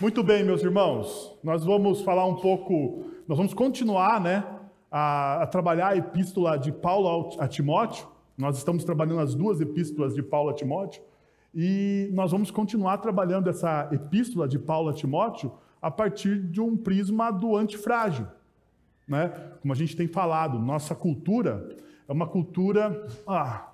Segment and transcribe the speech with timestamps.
[0.00, 4.42] Muito bem, meus irmãos, nós vamos falar um pouco, nós vamos continuar, né,
[4.90, 8.08] a, a trabalhar a epístola de Paulo a Timóteo.
[8.34, 11.02] Nós estamos trabalhando as duas epístolas de Paulo a Timóteo
[11.54, 15.52] e nós vamos continuar trabalhando essa epístola de Paulo a Timóteo
[15.82, 18.26] a partir de um prisma do antifrágil,
[19.06, 19.28] né?
[19.60, 21.76] Como a gente tem falado, nossa cultura
[22.08, 23.06] é uma cultura.
[23.26, 23.70] Ah,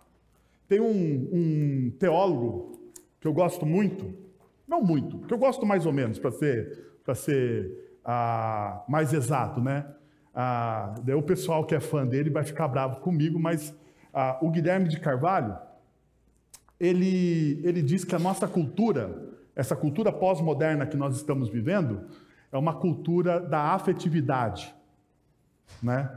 [0.66, 2.80] tem um, um teólogo
[3.20, 4.25] que eu gosto muito,
[4.66, 9.60] não muito, que eu gosto mais ou menos, para ser, pra ser ah, mais exato,
[9.60, 9.86] né?
[10.34, 13.74] Ah, daí o pessoal que é fã dele vai ficar bravo comigo, mas
[14.12, 15.56] ah, o Guilherme de Carvalho,
[16.78, 22.06] ele, ele diz que a nossa cultura, essa cultura pós-moderna que nós estamos vivendo,
[22.52, 24.74] é uma cultura da afetividade.
[25.82, 26.10] Né?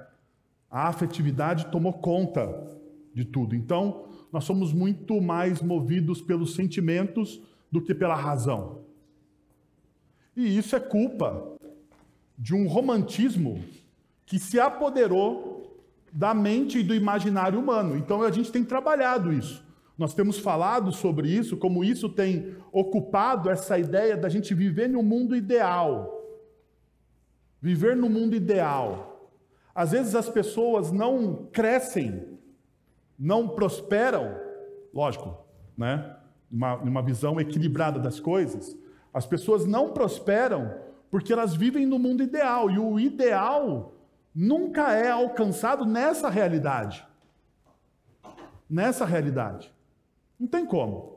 [0.69, 2.67] A afetividade tomou conta
[3.13, 3.55] de tudo.
[3.55, 8.83] Então, nós somos muito mais movidos pelos sentimentos do que pela razão.
[10.35, 11.57] E isso é culpa
[12.37, 13.63] de um romantismo
[14.25, 15.59] que se apoderou
[16.11, 17.97] da mente e do imaginário humano.
[17.97, 19.63] Então a gente tem trabalhado isso.
[19.97, 25.03] Nós temos falado sobre isso, como isso tem ocupado essa ideia da gente viver no
[25.03, 26.25] mundo ideal.
[27.61, 29.29] Viver no mundo ideal.
[29.75, 32.39] Às vezes as pessoas não crescem,
[33.17, 34.39] não prosperam,
[34.93, 35.37] lógico,
[35.77, 36.15] né?
[36.51, 38.77] Uma, uma visão equilibrada das coisas,
[39.13, 40.73] as pessoas não prosperam
[41.09, 42.69] porque elas vivem no mundo ideal.
[42.69, 43.93] E o ideal
[44.33, 47.05] nunca é alcançado nessa realidade.
[48.69, 49.73] Nessa realidade.
[50.39, 51.08] Não tem como.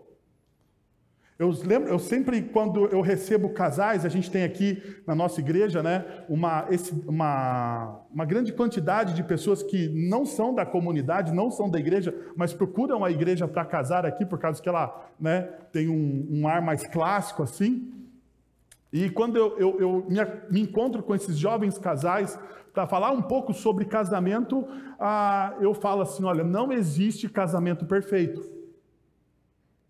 [1.43, 5.83] Eu lembro, eu sempre, quando eu recebo casais, a gente tem aqui na nossa igreja,
[5.83, 11.51] né, uma, esse, uma, uma grande quantidade de pessoas que não são da comunidade, não
[11.51, 15.49] são da igreja, mas procuram a igreja para casar aqui, por causa que ela né,
[15.73, 17.93] tem um, um ar mais clássico assim.
[18.93, 20.19] E quando eu, eu, eu me,
[20.49, 22.39] me, encontro com esses jovens casais
[22.73, 24.65] para falar um pouco sobre casamento,
[25.01, 28.62] ah, eu falo assim: olha, não existe casamento perfeito.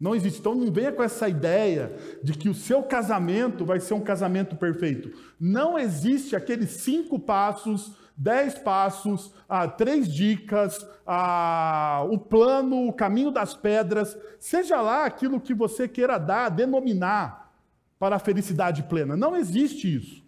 [0.03, 0.41] Não existe.
[0.41, 4.57] Então não venha com essa ideia de que o seu casamento vai ser um casamento
[4.57, 5.17] perfeito.
[5.39, 13.31] Não existe aqueles cinco passos, dez passos, ah, três dicas, ah, o plano, o caminho
[13.31, 17.53] das pedras, seja lá aquilo que você queira dar, denominar
[17.97, 19.17] para a felicidade plena.
[19.17, 20.21] Não existe isso.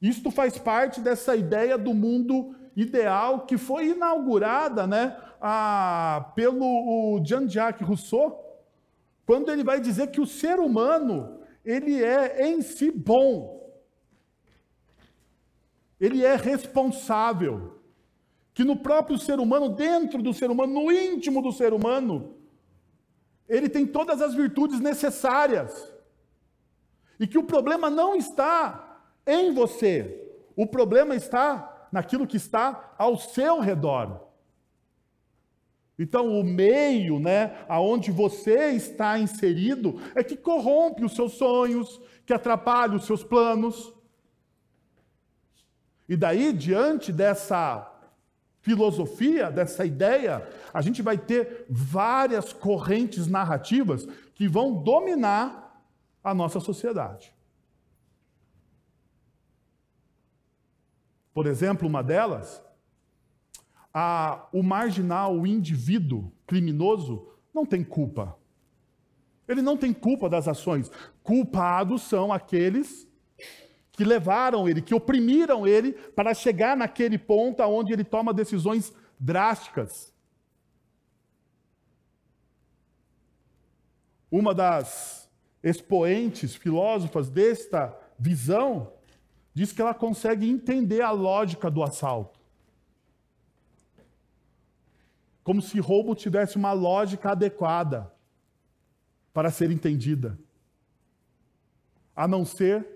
[0.00, 7.86] Isto faz parte dessa ideia do mundo ideal que foi inaugurada né, ah, pelo Jean-Jacques
[7.86, 8.46] Rousseau
[9.26, 13.60] quando ele vai dizer que o ser humano, ele é em si bom.
[16.00, 17.80] Ele é responsável.
[18.54, 22.36] Que no próprio ser humano, dentro do ser humano, no íntimo do ser humano,
[23.48, 25.92] ele tem todas as virtudes necessárias.
[27.18, 30.26] E que o problema não está em você,
[30.56, 34.29] o problema está naquilo que está ao seu redor.
[36.02, 42.32] Então, o meio, né, aonde você está inserido, é que corrompe os seus sonhos, que
[42.32, 43.92] atrapalha os seus planos.
[46.08, 47.86] E daí, diante dessa
[48.62, 55.84] filosofia, dessa ideia, a gente vai ter várias correntes narrativas que vão dominar
[56.24, 57.30] a nossa sociedade.
[61.34, 62.62] Por exemplo, uma delas
[63.92, 68.36] a, o marginal, o indivíduo criminoso, não tem culpa.
[69.48, 70.90] Ele não tem culpa das ações.
[71.22, 73.08] Culpados são aqueles
[73.92, 80.14] que levaram ele, que oprimiram ele para chegar naquele ponto onde ele toma decisões drásticas.
[84.30, 85.28] Uma das
[85.62, 88.92] expoentes filósofas desta visão
[89.52, 92.39] diz que ela consegue entender a lógica do assalto.
[95.50, 98.08] Como se roubo tivesse uma lógica adequada
[99.32, 100.38] para ser entendida.
[102.14, 102.86] A não ser.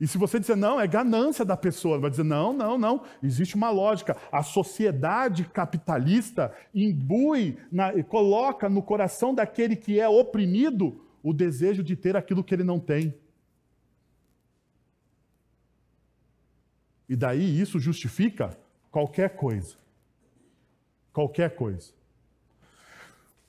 [0.00, 3.54] E se você disser, não, é ganância da pessoa, vai dizer, não, não, não, existe
[3.54, 4.16] uma lógica.
[4.32, 11.94] A sociedade capitalista imbui, na, coloca no coração daquele que é oprimido o desejo de
[11.94, 13.14] ter aquilo que ele não tem.
[17.06, 18.58] E daí isso justifica
[18.90, 19.81] qualquer coisa
[21.12, 21.92] qualquer coisa.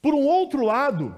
[0.01, 1.15] Por um outro lado,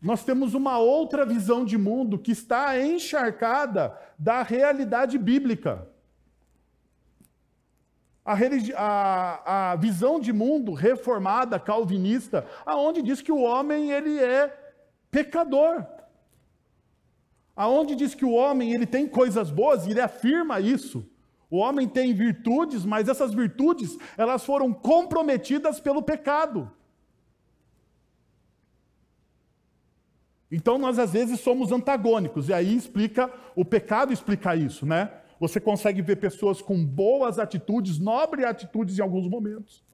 [0.00, 5.88] nós temos uma outra visão de mundo que está encharcada da realidade bíblica.
[8.24, 8.34] A,
[8.76, 14.74] a, a, visão de mundo reformada, calvinista, aonde diz que o homem ele é
[15.10, 15.84] pecador.
[17.54, 21.04] aonde diz que o homem ele tem coisas boas, e ele afirma isso.
[21.52, 26.72] O homem tem virtudes, mas essas virtudes, elas foram comprometidas pelo pecado.
[30.50, 35.12] Então nós às vezes somos antagônicos, e aí explica, o pecado explica isso, né?
[35.38, 39.84] Você consegue ver pessoas com boas atitudes, nobres atitudes em alguns momentos.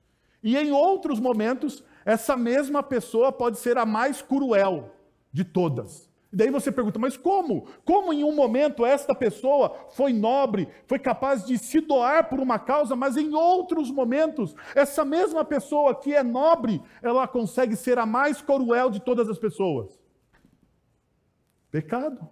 [0.40, 4.94] E em outros momentos, essa mesma pessoa pode ser a mais cruel
[5.32, 6.07] de todas.
[6.30, 7.66] E daí você pergunta, mas como?
[7.84, 12.58] Como em um momento esta pessoa foi nobre, foi capaz de se doar por uma
[12.58, 18.04] causa, mas em outros momentos, essa mesma pessoa que é nobre, ela consegue ser a
[18.04, 19.98] mais cruel de todas as pessoas?
[21.70, 22.28] Pecado.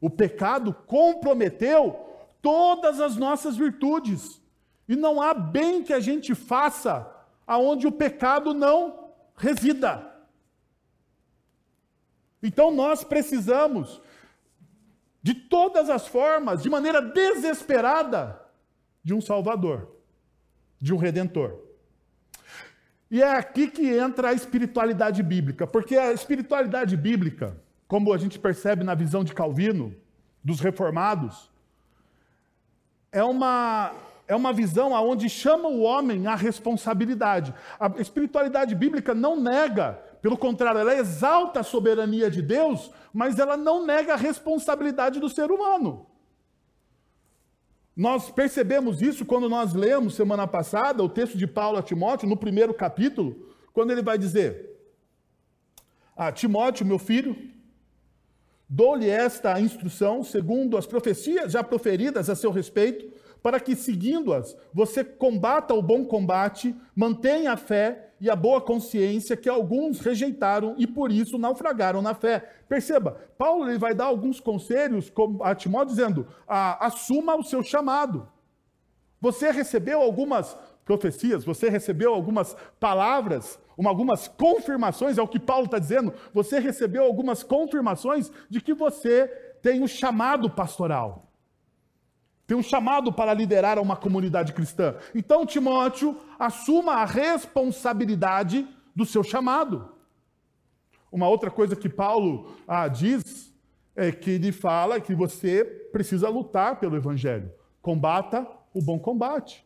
[0.00, 1.98] O pecado comprometeu
[2.40, 4.42] todas as nossas virtudes.
[4.88, 7.10] E não há bem que a gente faça
[7.46, 10.13] aonde o pecado não resida.
[12.44, 14.02] Então nós precisamos,
[15.22, 18.38] de todas as formas, de maneira desesperada,
[19.02, 19.88] de um Salvador,
[20.78, 21.58] de um Redentor.
[23.10, 27.56] E é aqui que entra a espiritualidade bíblica, porque a espiritualidade bíblica,
[27.88, 29.96] como a gente percebe na visão de Calvino,
[30.42, 31.50] dos reformados,
[33.10, 33.92] é uma,
[34.28, 37.54] é uma visão onde chama o homem à responsabilidade.
[37.80, 43.58] A espiritualidade bíblica não nega, pelo contrário, ela exalta a soberania de Deus, mas ela
[43.58, 46.06] não nega a responsabilidade do ser humano.
[47.94, 52.38] Nós percebemos isso quando nós lemos semana passada o texto de Paulo a Timóteo, no
[52.38, 54.80] primeiro capítulo, quando ele vai dizer:
[56.16, 57.36] a Timóteo, meu filho,
[58.68, 63.13] Dou-lhe esta instrução, segundo as profecias já proferidas a seu respeito,
[63.44, 69.36] para que, seguindo-as, você combata o bom combate, mantenha a fé e a boa consciência
[69.36, 72.38] que alguns rejeitaram e por isso naufragaram na fé.
[72.66, 75.12] Perceba, Paulo ele vai dar alguns conselhos
[75.42, 78.26] a Timóteo dizendo: assuma o seu chamado.
[79.20, 85.66] Você recebeu algumas profecias, você recebeu algumas palavras uma, algumas confirmações, é o que Paulo
[85.66, 89.26] está dizendo, você recebeu algumas confirmações de que você
[89.60, 91.23] tem um chamado pastoral.
[92.46, 94.96] Tem um chamado para liderar uma comunidade cristã.
[95.14, 99.88] Então, Timóteo, assuma a responsabilidade do seu chamado.
[101.10, 103.52] Uma outra coisa que Paulo ah, diz
[103.96, 107.52] é que ele fala que você precisa lutar pelo evangelho.
[107.80, 109.64] Combata o bom combate.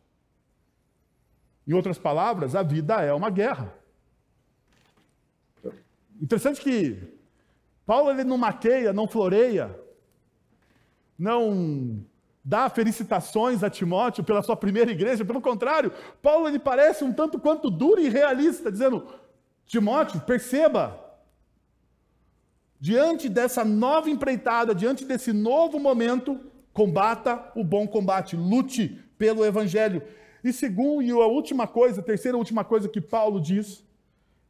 [1.67, 3.73] Em outras palavras, a vida é uma guerra.
[6.21, 7.01] Interessante que
[7.85, 9.79] Paulo ele não maqueia, não floreia,
[11.17, 12.05] não
[12.49, 17.39] dá felicitações a Timóteo pela sua primeira igreja, pelo contrário, Paulo ele parece um tanto
[17.39, 19.05] quanto duro e realista, dizendo:
[19.67, 20.99] Timóteo, perceba,
[22.79, 26.39] diante dessa nova empreitada, diante desse novo momento,
[26.73, 30.01] combata o bom combate, lute pelo evangelho.
[30.43, 33.83] E segundo, e a última coisa, a terceira e última coisa que Paulo diz,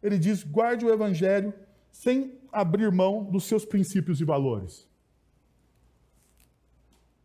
[0.02, 1.54] ele diz: guarde o evangelho
[1.92, 4.89] sem abrir mão dos seus princípios e valores.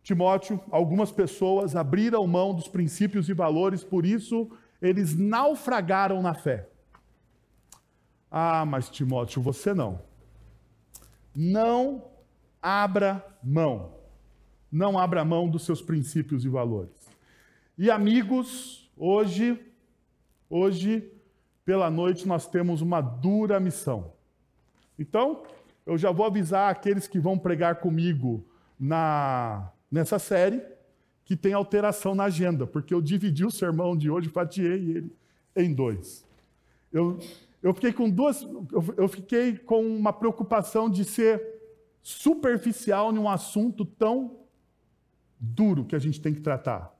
[0.05, 6.69] Timóteo, algumas pessoas abriram mão dos princípios e valores, por isso eles naufragaram na fé.
[8.29, 9.99] Ah, mas Timóteo, você não.
[11.35, 12.03] Não
[12.61, 13.95] abra mão.
[14.71, 17.09] Não abra mão dos seus princípios e valores.
[17.75, 19.59] E amigos, hoje,
[20.47, 21.11] hoje
[21.65, 24.13] pela noite nós temos uma dura missão.
[24.99, 25.41] Então,
[25.83, 28.45] eu já vou avisar aqueles que vão pregar comigo
[28.79, 30.61] na, nessa série
[31.23, 35.15] que tem alteração na agenda, porque eu dividi o sermão de hoje, fatiei ele
[35.55, 36.25] em dois.
[36.91, 37.17] Eu,
[37.63, 38.45] eu fiquei com duas,
[38.97, 41.41] eu, fiquei com uma preocupação de ser
[42.03, 44.41] superficial em um assunto tão
[45.39, 46.93] duro que a gente tem que tratar.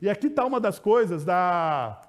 [0.00, 2.02] E aqui está uma das coisas da,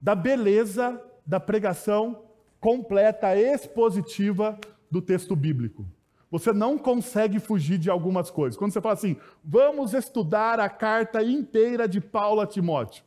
[0.00, 2.24] da beleza da pregação
[2.58, 4.58] completa, expositiva
[4.90, 5.86] do texto bíblico.
[6.30, 8.58] Você não consegue fugir de algumas coisas.
[8.58, 13.02] Quando você fala assim, vamos estudar a carta inteira de Paulo a Timóteo.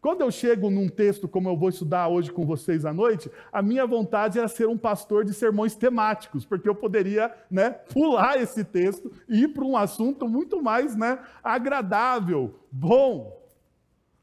[0.00, 3.60] Quando eu chego num texto como eu vou estudar hoje com vocês à noite, a
[3.60, 8.62] minha vontade era ser um pastor de sermões temáticos, porque eu poderia né, pular esse
[8.62, 13.42] texto e ir para um assunto muito mais né, agradável, bom,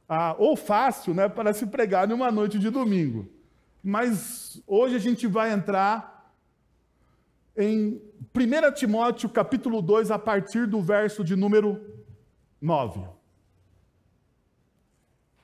[0.08, 3.28] ah, ou fácil né, para se pregar numa noite de domingo.
[3.84, 6.15] Mas hoje a gente vai entrar
[7.58, 8.02] em
[8.36, 12.04] 1 Timóteo capítulo 2, a partir do verso de número
[12.62, 13.02] 9.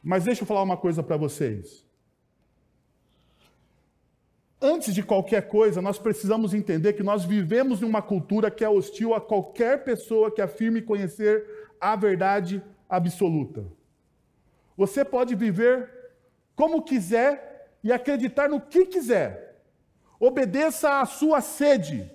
[0.03, 1.85] Mas deixa eu falar uma coisa para vocês.
[4.61, 8.69] Antes de qualquer coisa, nós precisamos entender que nós vivemos em uma cultura que é
[8.69, 13.65] hostil a qualquer pessoa que afirme conhecer a verdade absoluta.
[14.77, 15.89] Você pode viver
[16.55, 19.50] como quiser e acreditar no que quiser.
[20.21, 22.11] Obedeça à sua sede.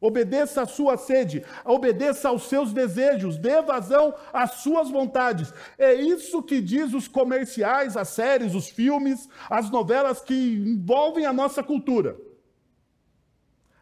[0.00, 5.54] Obedeça à sua sede, obedeça aos seus desejos, dê vazão às suas vontades.
[5.78, 11.32] É isso que diz os comerciais, as séries, os filmes, as novelas que envolvem a
[11.32, 12.16] nossa cultura.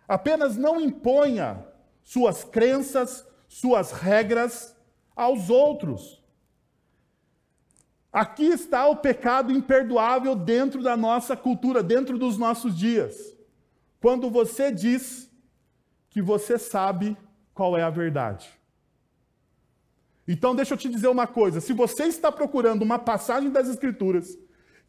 [0.06, 1.64] Apenas não imponha
[2.02, 4.76] suas crenças, suas regras
[5.16, 6.22] aos outros.
[8.12, 13.39] Aqui está o pecado imperdoável dentro da nossa cultura, dentro dos nossos dias.
[14.00, 15.30] Quando você diz
[16.08, 17.16] que você sabe
[17.54, 18.50] qual é a verdade.
[20.26, 24.38] Então, deixa eu te dizer uma coisa: se você está procurando uma passagem das Escrituras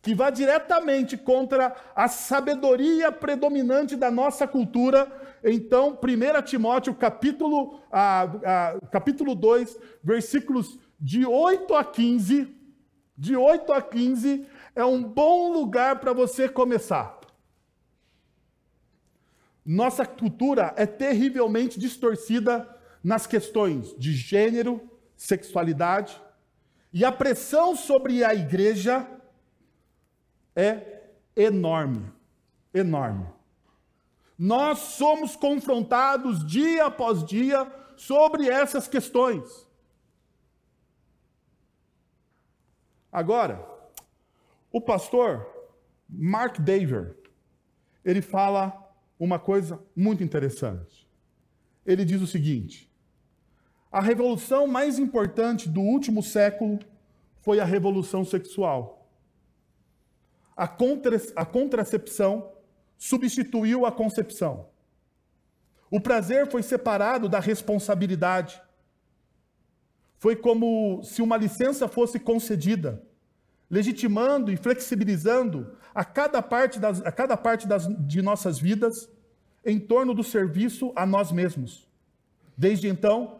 [0.02, 5.12] que vá diretamente contra a sabedoria predominante da nossa cultura,
[5.44, 12.56] então, 1 Timóteo, capítulo, ah, ah, capítulo 2, versículos de 8 a 15,
[13.16, 17.21] de 8 a 15, é um bom lugar para você começar.
[19.66, 22.68] Nossa cultura é terrivelmente distorcida
[23.04, 24.82] nas questões de gênero,
[25.16, 26.20] sexualidade,
[26.92, 29.08] e a pressão sobre a igreja
[30.56, 31.04] é
[31.36, 32.12] enorme.
[32.74, 33.28] Enorme.
[34.38, 39.68] Nós somos confrontados dia após dia sobre essas questões.
[43.12, 43.64] Agora,
[44.72, 45.46] o pastor
[46.10, 47.16] Mark Daver,
[48.04, 48.81] ele fala
[49.22, 51.08] uma coisa muito interessante.
[51.86, 52.92] Ele diz o seguinte:
[53.92, 56.80] a revolução mais importante do último século
[57.42, 59.08] foi a revolução sexual.
[60.58, 62.52] A, contra, a contracepção
[62.98, 64.70] substituiu a concepção.
[65.92, 68.60] O prazer foi separado da responsabilidade.
[70.18, 73.04] Foi como se uma licença fosse concedida,
[73.72, 79.10] legitimando e flexibilizando a cada parte, das, a cada parte das, de nossas vidas
[79.66, 81.88] em torno do serviço a nós mesmos.
[82.58, 83.40] Desde então,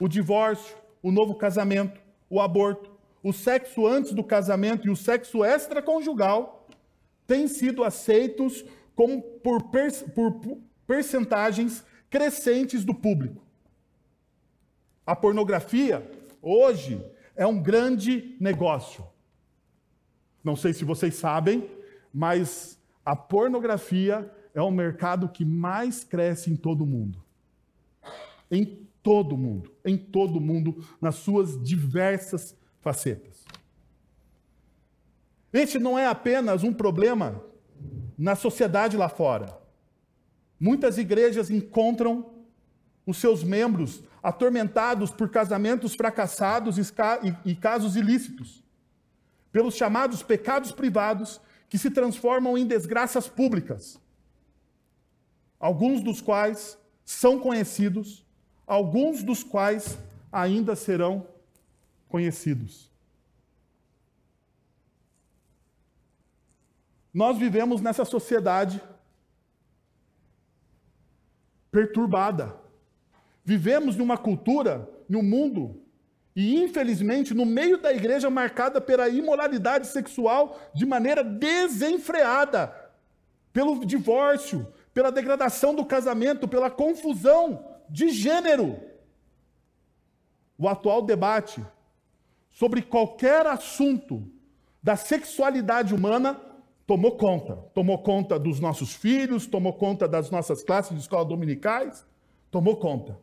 [0.00, 2.90] o divórcio, o novo casamento, o aborto,
[3.22, 6.66] o sexo antes do casamento e o sexo extraconjugal
[7.24, 8.64] têm sido aceitos
[8.96, 13.40] como por, per, por percentagens crescentes do público.
[15.06, 17.00] A pornografia, hoje,
[17.36, 19.11] é um grande negócio.
[20.42, 21.68] Não sei se vocês sabem,
[22.12, 27.22] mas a pornografia é o mercado que mais cresce em todo o mundo.
[28.50, 33.44] Em todo o mundo, em todo o mundo, nas suas diversas facetas.
[35.52, 37.42] Este não é apenas um problema
[38.16, 39.58] na sociedade lá fora.
[40.58, 42.30] Muitas igrejas encontram
[43.04, 46.76] os seus membros atormentados por casamentos fracassados
[47.44, 48.61] e casos ilícitos,
[49.52, 54.00] pelos chamados pecados privados que se transformam em desgraças públicas,
[55.60, 58.26] alguns dos quais são conhecidos,
[58.66, 59.98] alguns dos quais
[60.30, 61.26] ainda serão
[62.08, 62.90] conhecidos.
[67.12, 68.82] Nós vivemos nessa sociedade
[71.70, 72.56] perturbada.
[73.44, 75.81] Vivemos numa cultura, num mundo,
[76.34, 82.74] e infelizmente no meio da igreja marcada pela imoralidade sexual de maneira desenfreada,
[83.52, 88.80] pelo divórcio, pela degradação do casamento, pela confusão de gênero.
[90.56, 91.64] O atual debate
[92.50, 94.26] sobre qualquer assunto
[94.82, 96.40] da sexualidade humana
[96.86, 97.56] tomou conta.
[97.74, 102.06] Tomou conta dos nossos filhos, tomou conta das nossas classes de escola dominicais,
[102.50, 103.18] tomou conta.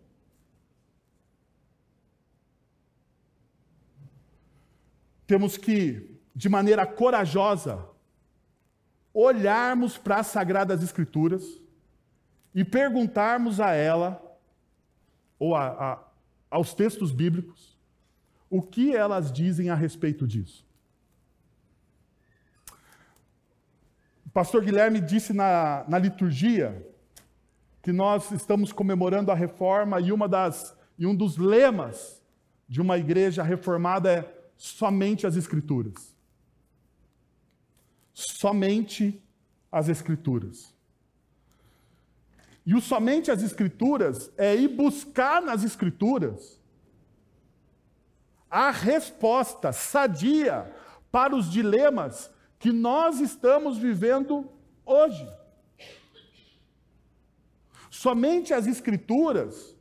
[5.30, 7.88] Temos que, de maneira corajosa,
[9.14, 11.62] olharmos para as Sagradas Escrituras
[12.56, 14.20] e perguntarmos a ela,
[15.38, 16.04] ou a, a,
[16.50, 17.78] aos textos bíblicos,
[18.50, 20.66] o que elas dizem a respeito disso.
[24.26, 26.92] O pastor Guilherme disse na, na liturgia
[27.84, 32.20] que nós estamos comemorando a reforma e, uma das, e um dos lemas
[32.68, 36.14] de uma igreja reformada é somente as Escrituras.
[38.14, 39.24] Somente
[39.72, 40.76] as Escrituras.
[42.66, 46.60] E o somente as Escrituras é ir buscar nas Escrituras
[48.52, 50.72] a resposta sadia
[51.10, 54.52] para os dilemas que nós estamos vivendo
[54.86, 55.26] hoje.
[57.90, 59.76] somente as Escrituras,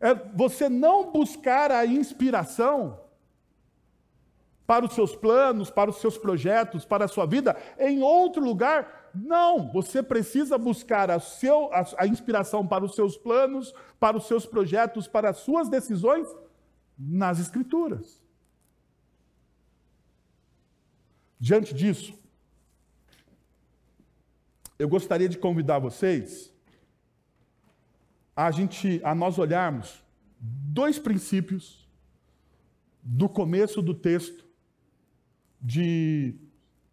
[0.00, 3.03] é você não buscar a inspiração
[4.66, 9.10] para os seus planos, para os seus projetos, para a sua vida em outro lugar.
[9.14, 14.26] Não, você precisa buscar a, seu, a, a inspiração para os seus planos, para os
[14.26, 16.26] seus projetos, para as suas decisões
[16.98, 18.22] nas Escrituras.
[21.38, 22.14] Diante disso,
[24.78, 26.52] eu gostaria de convidar vocês
[28.34, 30.02] a gente, a nós olharmos
[30.40, 31.86] dois princípios
[33.02, 34.43] do começo do texto
[35.64, 36.34] de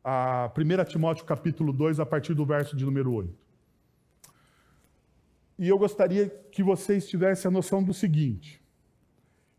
[0.01, 3.35] a 1 Timóteo capítulo 2, a partir do verso de número 8.
[5.59, 8.61] E eu gostaria que vocês tivessem a noção do seguinte: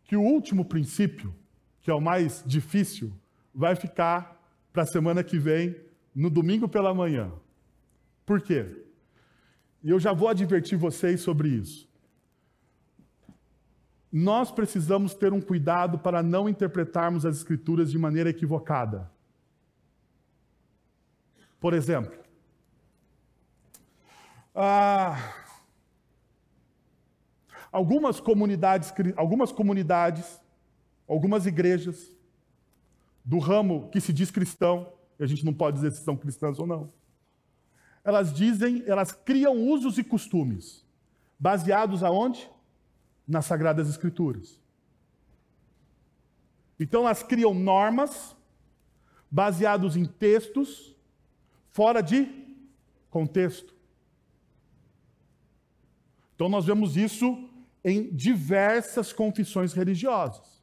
[0.05, 1.35] que o último princípio,
[1.83, 3.13] que é o mais difícil,
[3.55, 4.43] vai ficar
[4.73, 5.77] para a semana que vem,
[6.15, 7.31] no domingo pela manhã.
[8.25, 8.85] Por quê?
[9.85, 11.92] E eu já vou advertir vocês sobre isso.
[14.13, 19.11] Nós precisamos ter um cuidado para não interpretarmos as Escrituras de maneira equivocada.
[21.59, 22.13] Por exemplo,
[24.55, 25.17] ah,
[27.71, 30.41] algumas comunidades, algumas comunidades,
[31.09, 32.15] algumas igrejas
[33.25, 36.59] do ramo que se diz cristão, e a gente não pode dizer se são cristãs
[36.59, 36.91] ou não
[38.05, 40.85] elas dizem, elas criam usos e costumes,
[41.39, 42.51] baseados aonde?
[43.33, 44.61] Nas Sagradas Escrituras.
[46.79, 48.37] Então elas criam normas
[49.31, 50.95] baseados em textos
[51.71, 52.29] fora de
[53.09, 53.75] contexto.
[56.35, 57.49] Então nós vemos isso
[57.83, 60.63] em diversas confissões religiosas.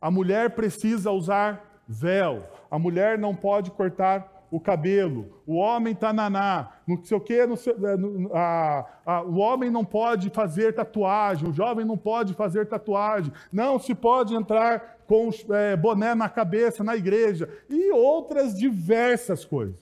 [0.00, 6.12] A mulher precisa usar véu, a mulher não pode cortar o cabelo, o homem está
[6.12, 11.84] naná, não sei o quê, sei, é, o homem não pode fazer tatuagem, o jovem
[11.84, 17.48] não pode fazer tatuagem, não se pode entrar com é, boné na cabeça na igreja,
[17.68, 19.78] e outras diversas coisas.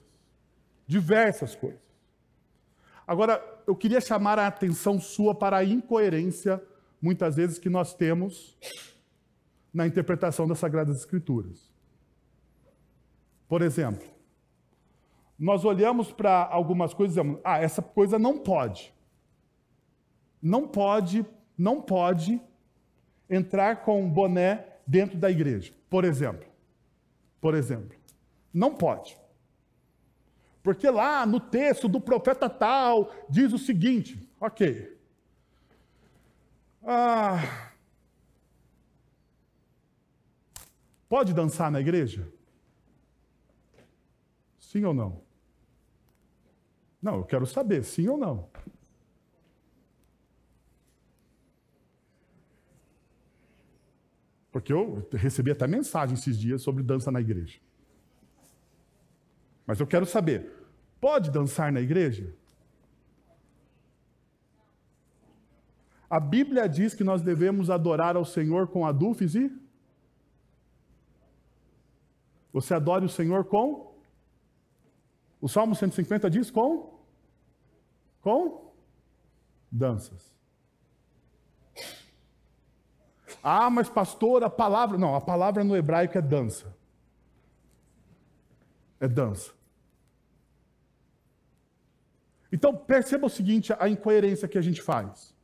[0.85, 1.81] Diversas coisas.
[3.05, 6.61] Agora, eu queria chamar a atenção sua para a incoerência,
[7.01, 8.57] muitas vezes, que nós temos
[9.73, 11.71] na interpretação das Sagradas Escrituras.
[13.47, 14.16] Por exemplo,
[15.37, 18.93] nós olhamos para algumas coisas e dizemos: ah, essa coisa não pode.
[20.41, 21.25] Não pode,
[21.57, 22.41] não pode
[23.29, 26.47] entrar com um boné dentro da igreja, por exemplo.
[27.39, 27.97] Por exemplo.
[28.53, 29.17] Não pode.
[30.63, 34.97] Porque lá no texto do profeta tal diz o seguinte: ok.
[36.83, 37.71] Ah,
[41.07, 42.27] pode dançar na igreja?
[44.59, 45.26] Sim ou não?
[47.01, 48.49] Não, eu quero saber, sim ou não.
[54.51, 57.59] Porque eu recebi até mensagem esses dias sobre dança na igreja.
[59.67, 60.51] Mas eu quero saber:
[60.99, 62.33] pode dançar na igreja?
[66.09, 69.51] A Bíblia diz que nós devemos adorar ao Senhor com adufes e.
[72.53, 73.93] Você adore o Senhor com
[75.39, 76.99] o Salmo 150 diz com?
[78.21, 78.73] Com?
[79.71, 80.35] Danças.
[83.43, 84.97] Ah, mas pastor, a palavra.
[84.97, 86.75] Não, a palavra no hebraico é dança.
[88.99, 89.53] É dança.
[92.51, 95.35] Então, perceba o seguinte: a incoerência que a gente faz.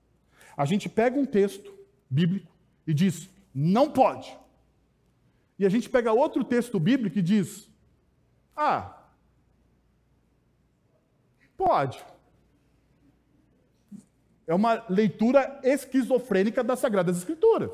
[0.56, 1.74] A gente pega um texto
[2.10, 2.52] bíblico
[2.86, 4.38] e diz, não pode.
[5.58, 7.70] E a gente pega outro texto bíblico e diz,
[8.56, 9.03] ah,
[11.58, 12.04] Pode.
[14.46, 17.72] É uma leitura esquizofrênica das Sagradas Escrituras.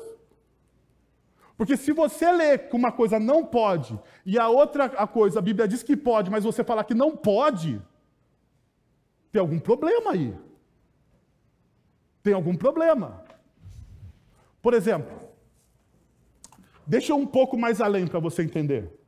[1.56, 5.42] Porque se você lê que uma coisa não pode e a outra a coisa, a
[5.42, 7.82] Bíblia diz que pode, mas você falar que não pode,
[9.30, 10.34] tem algum problema aí.
[12.22, 13.22] Tem algum problema.
[14.62, 15.18] Por exemplo,
[16.86, 18.98] deixa um pouco mais além para você entender.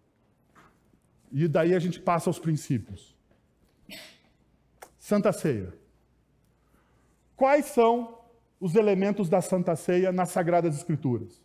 [1.30, 3.16] E daí a gente passa aos princípios.
[5.02, 5.76] Santa Ceia.
[7.34, 8.20] Quais são
[8.60, 11.42] os elementos da Santa Ceia nas Sagradas Escrituras?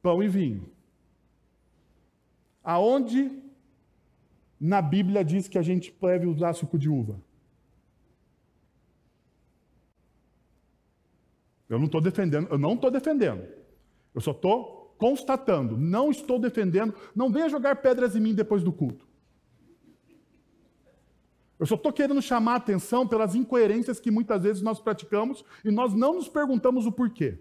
[0.00, 0.72] Pão e vinho.
[2.64, 3.42] Aonde
[4.58, 7.20] na Bíblia diz que a gente deve usar suco de uva?
[11.68, 13.46] Eu não estou defendendo, eu não estou defendendo.
[14.14, 18.72] Eu só estou constatando, não estou defendendo, não venha jogar pedras em mim depois do
[18.72, 19.06] culto.
[21.58, 25.70] Eu só estou querendo chamar a atenção pelas incoerências que muitas vezes nós praticamos e
[25.70, 27.38] nós não nos perguntamos o porquê.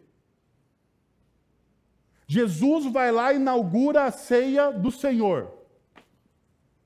[2.27, 5.51] Jesus vai lá e inaugura a ceia do Senhor.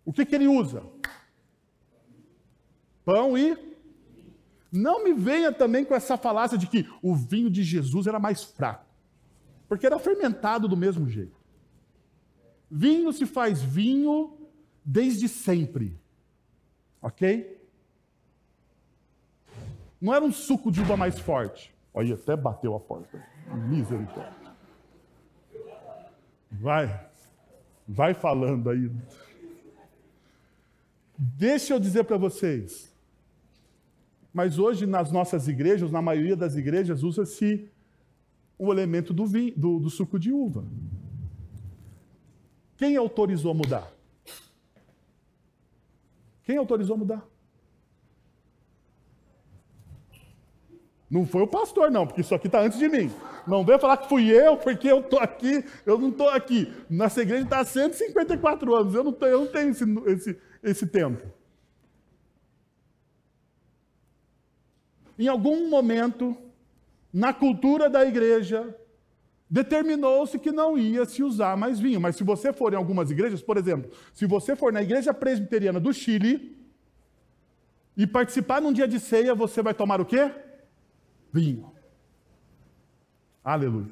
[0.03, 0.83] O que, que ele usa?
[3.05, 3.69] Pão e.
[4.71, 8.43] Não me venha também com essa falácia de que o vinho de Jesus era mais
[8.43, 8.85] fraco,
[9.69, 11.39] porque era fermentado do mesmo jeito.
[12.69, 14.35] Vinho se faz vinho
[14.83, 15.95] desde sempre.
[16.99, 17.57] Ok?
[20.01, 21.73] Não era um suco de uva mais forte.
[21.93, 23.23] Olha, até bateu a porta.
[23.69, 24.49] Misericórdia.
[26.51, 27.07] Vai.
[27.87, 28.91] Vai falando aí.
[31.17, 32.91] Deixa eu dizer para vocês.
[34.33, 37.69] Mas hoje, nas nossas igrejas, na maioria das igrejas, usa-se
[38.59, 40.65] o elemento do, vinho, do, do suco de uva.
[42.75, 43.89] Quem autorizou mudar?
[46.43, 47.25] Quem autorizou mudar?
[51.09, 53.11] Não foi o pastor, não, porque isso aqui está antes de mim.
[53.47, 56.71] Não venha falar que fui eu, porque eu estou aqui, eu não estou aqui.
[56.89, 60.87] Nossa igreja está há 154 anos, eu não, tenho, eu não tenho esse, esse, esse
[60.87, 61.25] tempo.
[65.17, 66.37] Em algum momento,
[67.11, 68.75] na cultura da igreja,
[69.49, 71.99] determinou-se que não ia se usar mais vinho.
[71.99, 75.79] Mas se você for em algumas igrejas, por exemplo, se você for na igreja presbiteriana
[75.79, 76.57] do Chile
[77.97, 80.31] e participar num dia de ceia, você vai tomar o quê?
[81.33, 81.71] Vinho.
[83.43, 83.91] Aleluia.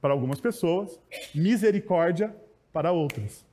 [0.00, 1.00] Para algumas pessoas,
[1.34, 2.36] misericórdia
[2.72, 3.47] para outras.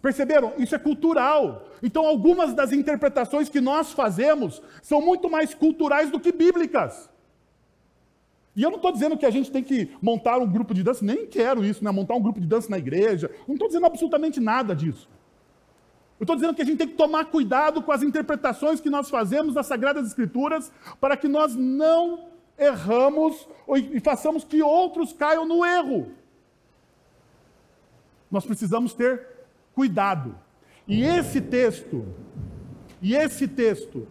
[0.00, 0.52] Perceberam?
[0.58, 1.66] Isso é cultural.
[1.82, 7.10] Então, algumas das interpretações que nós fazemos são muito mais culturais do que bíblicas.
[8.54, 11.04] E eu não estou dizendo que a gente tem que montar um grupo de dança,
[11.04, 11.90] nem quero isso, né?
[11.90, 13.30] montar um grupo de dança na igreja.
[13.46, 15.08] Não estou dizendo absolutamente nada disso.
[16.18, 19.08] Eu estou dizendo que a gente tem que tomar cuidado com as interpretações que nós
[19.08, 22.26] fazemos das Sagradas Escrituras para que nós não
[22.58, 23.46] erramos
[23.92, 26.08] e façamos que outros caiam no erro.
[28.28, 29.27] Nós precisamos ter
[29.78, 30.34] cuidado.
[30.88, 32.04] E esse texto,
[33.00, 34.08] e esse texto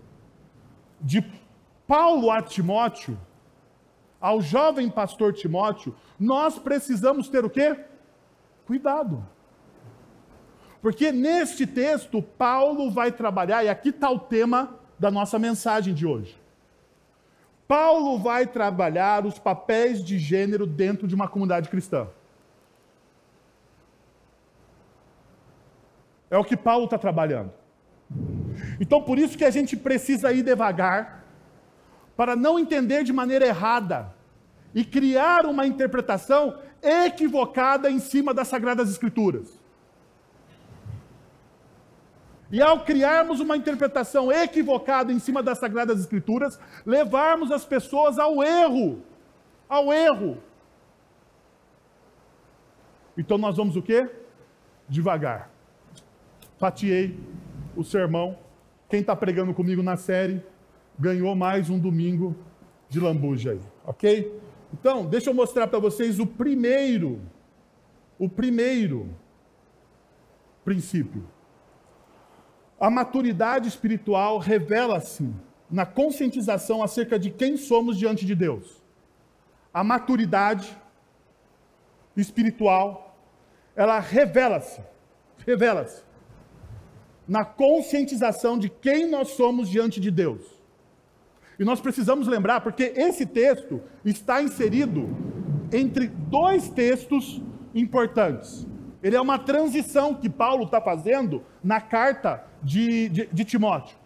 [1.01, 1.21] de
[1.85, 3.19] Paulo a Timóteo,
[4.21, 7.77] ao jovem pastor Timóteo, nós precisamos ter o quê?
[8.65, 9.27] Cuidado.
[10.81, 16.07] Porque neste texto, Paulo vai trabalhar, e aqui está o tema da nossa mensagem de
[16.07, 16.39] hoje.
[17.67, 22.07] Paulo vai trabalhar os papéis de gênero dentro de uma comunidade cristã.
[26.29, 27.51] É o que Paulo está trabalhando.
[28.79, 31.23] Então, por isso que a gente precisa ir devagar,
[32.15, 34.11] para não entender de maneira errada
[34.73, 39.59] e criar uma interpretação equivocada em cima das Sagradas Escrituras.
[42.51, 48.41] E ao criarmos uma interpretação equivocada em cima das Sagradas Escrituras, levarmos as pessoas ao
[48.41, 49.01] erro.
[49.67, 50.41] Ao erro.
[53.17, 54.09] Então nós vamos o quê?
[54.87, 55.49] Devagar.
[56.57, 57.17] Fatiei
[57.75, 58.37] o sermão.
[58.89, 60.41] Quem está pregando comigo na série
[60.97, 62.35] ganhou mais um domingo
[62.89, 64.41] de lambuja aí, ok?
[64.73, 67.21] Então, deixa eu mostrar para vocês o primeiro,
[68.17, 69.09] o primeiro
[70.65, 71.23] princípio.
[72.79, 75.29] A maturidade espiritual revela-se
[75.69, 78.81] na conscientização acerca de quem somos diante de Deus.
[79.73, 80.75] A maturidade
[82.15, 83.15] espiritual,
[83.75, 84.81] ela revela-se,
[85.45, 86.06] revela-se
[87.27, 90.57] na conscientização de quem nós somos diante de Deus.
[91.59, 95.09] E nós precisamos lembrar, porque esse texto está inserido
[95.71, 97.41] entre dois textos
[97.73, 98.65] importantes.
[99.01, 103.97] Ele é uma transição que Paulo está fazendo na carta de, de, de Timóteo.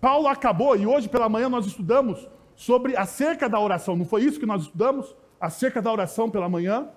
[0.00, 4.38] Paulo acabou, e hoje pela manhã nós estudamos sobre acerca da oração, não foi isso
[4.38, 5.14] que nós estudamos?
[5.40, 6.88] Acerca da oração pela manhã.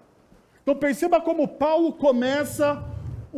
[0.61, 2.83] Então perceba como Paulo começa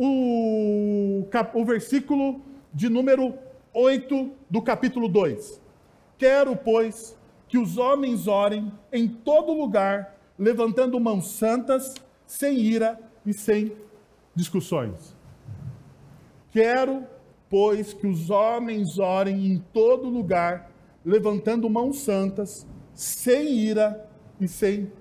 [0.00, 2.40] o, o versículo
[2.72, 3.34] de número
[3.74, 5.60] 8 do capítulo 2.
[6.16, 13.32] Quero, pois, que os homens orem em todo lugar, levantando mãos santas, sem ira e
[13.32, 13.72] sem
[14.36, 15.16] discussões.
[16.52, 17.04] Quero,
[17.50, 20.70] pois, que os homens orem em todo lugar,
[21.04, 24.08] levantando mãos santas, sem ira
[24.40, 24.92] e sem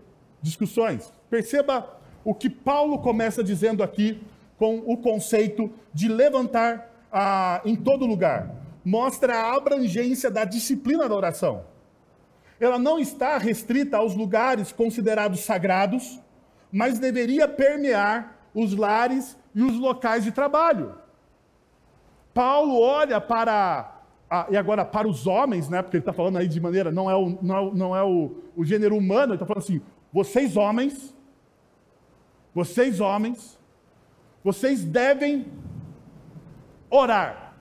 [0.42, 1.14] discussões.
[1.30, 4.20] Perceba o que Paulo começa dizendo aqui
[4.58, 8.56] com o conceito de levantar ah, em todo lugar.
[8.84, 11.66] Mostra a abrangência da disciplina da oração.
[12.60, 16.20] Ela não está restrita aos lugares considerados sagrados,
[16.72, 20.96] mas deveria permear os lares e os locais de trabalho.
[22.34, 23.94] Paulo olha para
[24.50, 25.82] e agora para os homens, né?
[25.82, 28.36] Porque ele está falando aí de maneira não é o, não é, não é o,
[28.56, 29.34] o gênero humano.
[29.34, 31.16] Ele está falando assim: vocês homens,
[32.54, 33.57] vocês homens,
[34.48, 35.46] vocês devem
[36.90, 37.54] orar,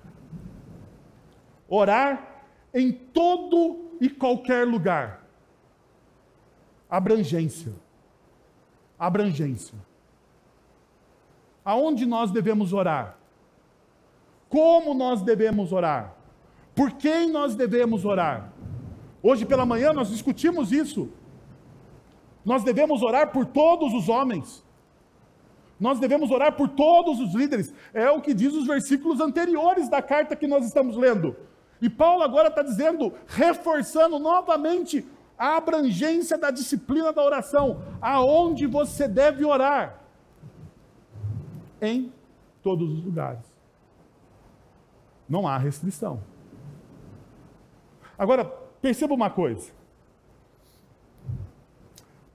[1.69, 5.27] orar em todo e qualquer lugar.
[6.89, 7.73] Abrangência,
[8.97, 9.77] abrangência.
[11.65, 13.19] Aonde nós devemos orar?
[14.49, 16.15] Como nós devemos orar?
[16.73, 18.53] Por quem nós devemos orar?
[19.21, 21.11] Hoje pela manhã nós discutimos isso.
[22.45, 24.65] Nós devemos orar por todos os homens.
[25.79, 27.73] Nós devemos orar por todos os líderes.
[27.93, 31.37] É o que diz os versículos anteriores da carta que nós estamos lendo.
[31.81, 35.07] E Paulo agora está dizendo, reforçando novamente
[35.39, 37.83] a abrangência da disciplina da oração.
[38.01, 40.07] Aonde você deve orar?
[41.81, 42.13] em
[42.63, 43.45] todos os lugares.
[45.29, 46.23] Não há restrição.
[48.19, 48.45] Agora,
[48.81, 49.71] perceba uma coisa.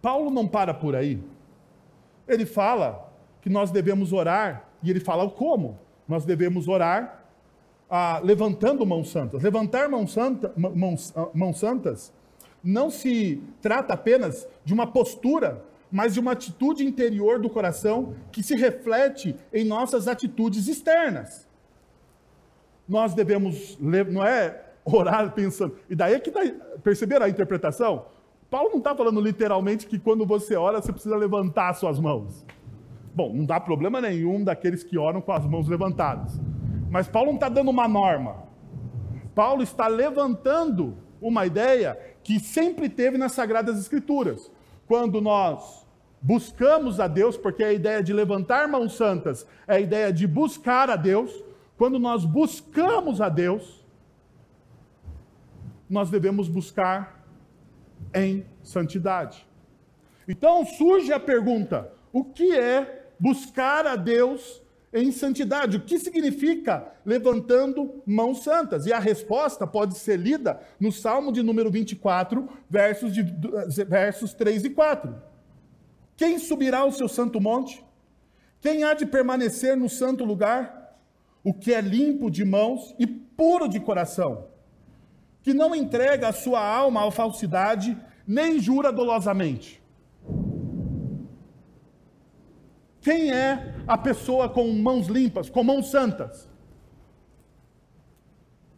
[0.01, 1.21] Paulo não para por aí.
[2.27, 3.10] Ele fala
[3.41, 5.79] que nós devemos orar, e ele fala o como.
[6.07, 7.25] Nós devemos orar
[7.89, 9.41] ah, levantando mãos santas.
[9.43, 12.13] Levantar mãos, santa, mãos, ah, mãos santas
[12.63, 18.41] não se trata apenas de uma postura mas de uma atitude interior do coração que
[18.41, 21.45] se reflete em nossas atitudes externas.
[22.87, 25.75] Nós devemos, não é orar pensando.
[25.89, 26.41] E daí é que está.
[26.81, 28.05] Perceberam a interpretação?
[28.49, 32.45] Paulo não está falando literalmente que quando você ora, você precisa levantar suas mãos.
[33.13, 36.39] Bom, não dá problema nenhum daqueles que oram com as mãos levantadas.
[36.89, 38.43] Mas Paulo não está dando uma norma.
[39.35, 44.51] Paulo está levantando uma ideia que sempre teve nas Sagradas Escrituras.
[44.87, 45.85] Quando nós
[46.21, 50.89] buscamos a Deus, porque a ideia de levantar mãos santas é a ideia de buscar
[50.89, 51.43] a Deus.
[51.77, 53.85] Quando nós buscamos a Deus,
[55.89, 57.25] nós devemos buscar
[58.13, 59.45] em santidade.
[60.27, 65.77] Então surge a pergunta: o que é buscar a Deus em santidade?
[65.77, 68.87] O que significa levantando mãos santas?
[68.87, 73.23] E a resposta pode ser lida no Salmo de número 24, versos, de,
[73.85, 75.15] versos 3 e 4.
[76.17, 77.85] Quem subirá ao seu santo monte?
[78.59, 80.97] Quem há de permanecer no santo lugar?
[81.43, 84.47] O que é limpo de mãos e puro de coração,
[85.41, 89.80] que não entrega a sua alma à falsidade, nem jura dolosamente.
[93.01, 96.47] Quem é a pessoa com mãos limpas, com mãos santas?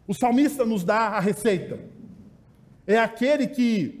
[0.06, 1.78] O salmista nos dá a receita.
[2.86, 4.00] É aquele que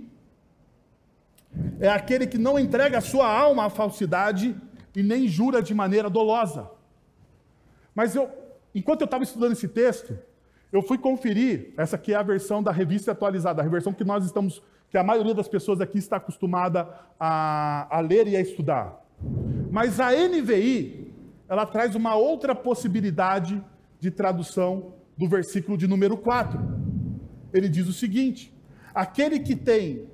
[1.78, 4.56] é aquele que não entrega a sua alma à falsidade
[4.96, 6.68] e nem jura de maneira dolosa.
[7.94, 8.28] Mas eu,
[8.74, 10.18] enquanto eu estava estudando esse texto,
[10.72, 14.24] eu fui conferir, essa aqui é a versão da revista atualizada, a versão que nós
[14.24, 14.60] estamos,
[14.90, 16.88] que a maioria das pessoas aqui está acostumada
[17.20, 19.03] a, a ler e a estudar.
[19.70, 21.12] Mas a NVI,
[21.48, 23.62] ela traz uma outra possibilidade
[23.98, 26.60] de tradução do versículo de número 4.
[27.52, 28.52] Ele diz o seguinte:
[28.94, 30.08] aquele que tem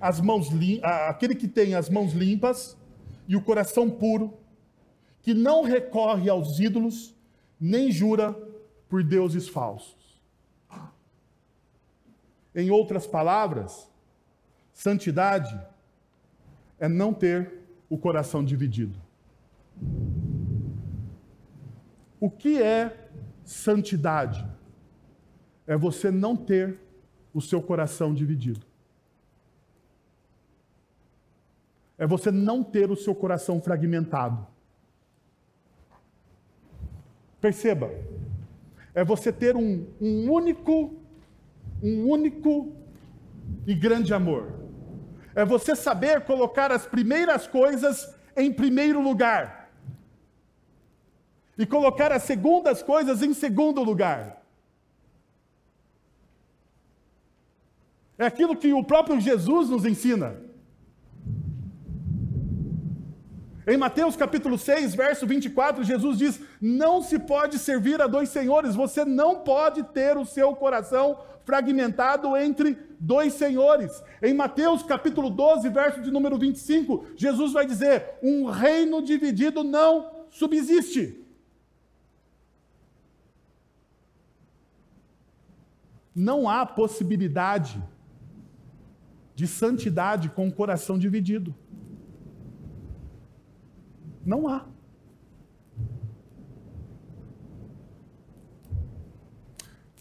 [0.00, 0.48] as mãos
[0.82, 2.76] aquele que tem as mãos limpas
[3.28, 4.36] e o coração puro,
[5.22, 7.14] que não recorre aos ídolos,
[7.60, 8.36] nem jura
[8.88, 10.20] por deuses falsos.
[12.54, 13.88] Em outras palavras,
[14.72, 15.58] santidade
[16.78, 17.61] é não ter
[17.92, 18.98] o coração dividido.
[22.18, 23.08] O que é
[23.44, 24.46] santidade?
[25.66, 26.78] É você não ter
[27.34, 28.72] o seu coração dividido.
[32.02, 34.44] é você não ter o seu coração fragmentado.
[37.40, 37.92] Perceba,
[38.92, 40.96] é você ter um, um único,
[41.80, 42.72] um único
[43.64, 44.61] e grande amor.
[45.34, 49.70] É você saber colocar as primeiras coisas em primeiro lugar.
[51.56, 54.42] E colocar as segundas coisas em segundo lugar.
[58.18, 60.36] É aquilo que o próprio Jesus nos ensina.
[63.66, 68.74] Em Mateus capítulo 6, verso 24, Jesus diz: Não se pode servir a dois senhores,
[68.74, 74.02] você não pode ter o seu coração fragmentado entre dois senhores.
[74.22, 80.26] Em Mateus capítulo 12, verso de número 25, Jesus vai dizer: um reino dividido não
[80.30, 81.18] subsiste.
[86.14, 87.82] Não há possibilidade
[89.34, 91.54] de santidade com o coração dividido.
[94.24, 94.66] Não há.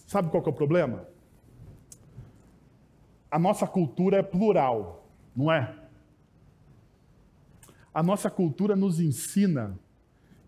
[0.05, 1.11] Sabe qual é o problema?
[3.32, 5.74] A nossa cultura é plural, não é?
[7.94, 9.80] A nossa cultura nos ensina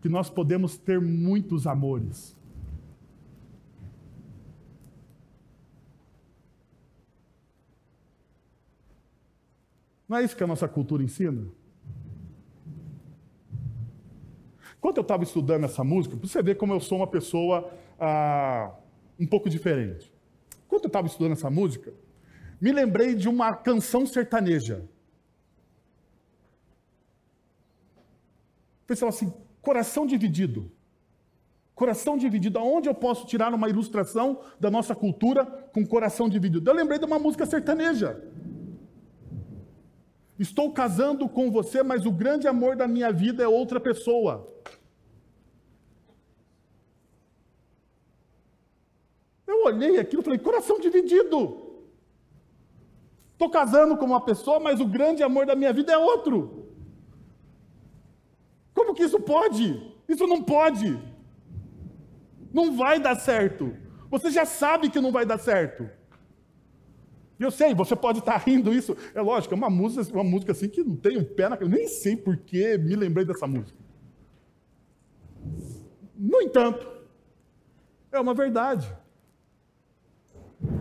[0.02, 2.38] que nós podemos ter muitos amores.
[10.08, 11.48] Não é isso que a nossa cultura ensina?
[14.80, 18.76] Quando eu estava estudando essa música, você vê como eu sou uma pessoa ah,
[19.17, 20.13] um pouco diferente.
[20.67, 21.93] Quando eu estava estudando essa música,
[22.63, 24.86] me lembrei de uma canção sertaneja.
[28.88, 30.71] Pensava assim, coração dividido.
[31.76, 32.58] Coração dividido.
[32.58, 36.69] Aonde eu posso tirar uma ilustração da nossa cultura com coração dividido?
[36.69, 38.23] Eu lembrei de uma música sertaneja.
[40.39, 44.49] Estou casando com você, mas o grande amor da minha vida é outra pessoa.
[49.45, 51.62] Eu olhei aquilo e falei: coração dividido.
[53.43, 56.69] Estou casando com uma pessoa, mas o grande amor da minha vida é outro.
[58.73, 59.93] Como que isso pode?
[60.08, 60.97] Isso não pode.
[62.53, 63.75] Não vai dar certo.
[64.10, 65.89] Você já sabe que não vai dar certo.
[67.38, 68.95] Eu sei, você pode estar rindo isso.
[69.13, 71.86] É lógico, é uma música, uma música assim que não tem um pé na nem
[71.89, 73.77] sei por que me lembrei dessa música.
[76.15, 76.88] No entanto,
[78.10, 78.88] é uma verdade.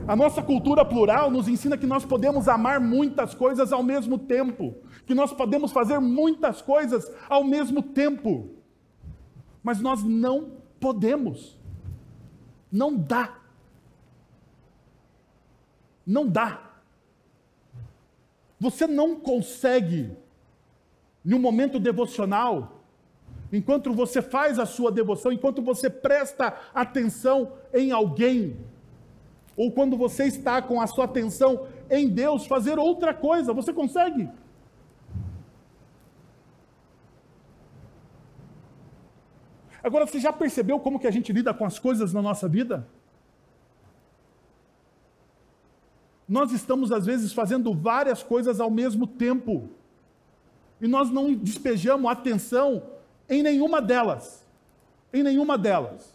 [0.06, 4.74] A nossa cultura plural nos ensina que nós podemos amar muitas coisas ao mesmo tempo,
[5.06, 8.50] que nós podemos fazer muitas coisas ao mesmo tempo.
[9.62, 11.56] Mas nós não podemos.
[12.70, 13.38] Não dá.
[16.04, 16.72] Não dá.
[18.58, 20.16] Você não consegue,
[21.24, 22.82] em um momento devocional,
[23.52, 28.56] enquanto você faz a sua devoção, enquanto você presta atenção em alguém,
[29.56, 34.28] ou quando você está com a sua atenção em Deus, fazer outra coisa, você consegue?
[39.82, 42.86] Agora, você já percebeu como que a gente lida com as coisas na nossa vida?
[46.32, 49.68] nós estamos, às vezes, fazendo várias coisas ao mesmo tempo.
[50.80, 52.82] E nós não despejamos atenção
[53.28, 54.42] em nenhuma delas.
[55.12, 56.11] Em nenhuma delas.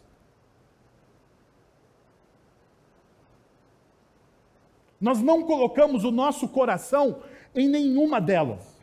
[4.99, 7.21] Nós não colocamos o nosso coração
[7.55, 8.77] em nenhuma delas.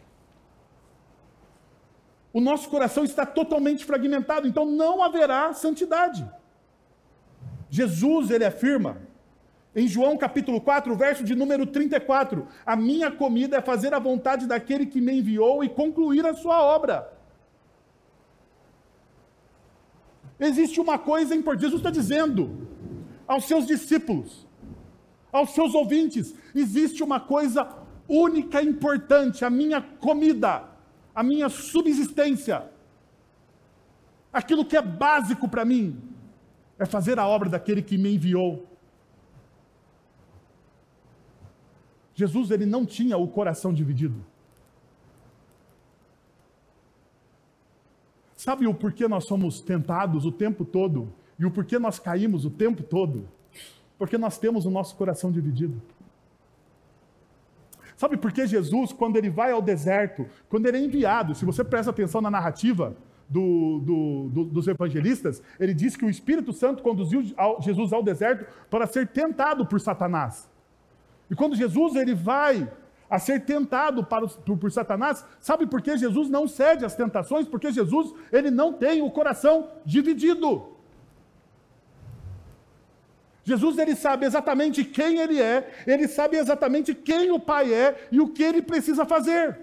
[2.32, 6.28] O nosso coração está totalmente fragmentado, então não haverá santidade.
[7.70, 8.98] Jesus, ele afirma
[9.74, 14.46] em João capítulo 4, verso de número 34, a minha comida é fazer a vontade
[14.46, 17.12] daquele que me enviou e concluir a sua obra.
[20.38, 22.68] Existe uma coisa importante, Jesus está dizendo
[23.26, 24.43] aos seus discípulos,
[25.34, 27.68] aos seus ouvintes, existe uma coisa
[28.08, 30.62] única e importante, a minha comida,
[31.12, 32.70] a minha subsistência,
[34.32, 36.00] aquilo que é básico para mim,
[36.78, 38.64] é fazer a obra daquele que me enviou.
[42.14, 44.24] Jesus ele não tinha o coração dividido.
[48.36, 52.50] Sabe o porquê nós somos tentados o tempo todo e o porquê nós caímos o
[52.50, 53.28] tempo todo?
[54.04, 55.80] Porque nós temos o nosso coração dividido.
[57.96, 61.64] Sabe por que Jesus, quando ele vai ao deserto, quando ele é enviado, se você
[61.64, 62.94] presta atenção na narrativa
[63.26, 67.22] do, do, do, dos evangelistas, ele diz que o Espírito Santo conduziu
[67.60, 70.50] Jesus ao deserto para ser tentado por Satanás.
[71.30, 72.70] E quando Jesus ele vai
[73.08, 77.48] a ser tentado para, por, por, Satanás, sabe por que Jesus não cede às tentações?
[77.48, 80.73] Porque Jesus ele não tem o coração dividido.
[83.44, 88.20] Jesus ele sabe exatamente quem ele é, ele sabe exatamente quem o Pai é e
[88.20, 89.58] o que ele precisa fazer.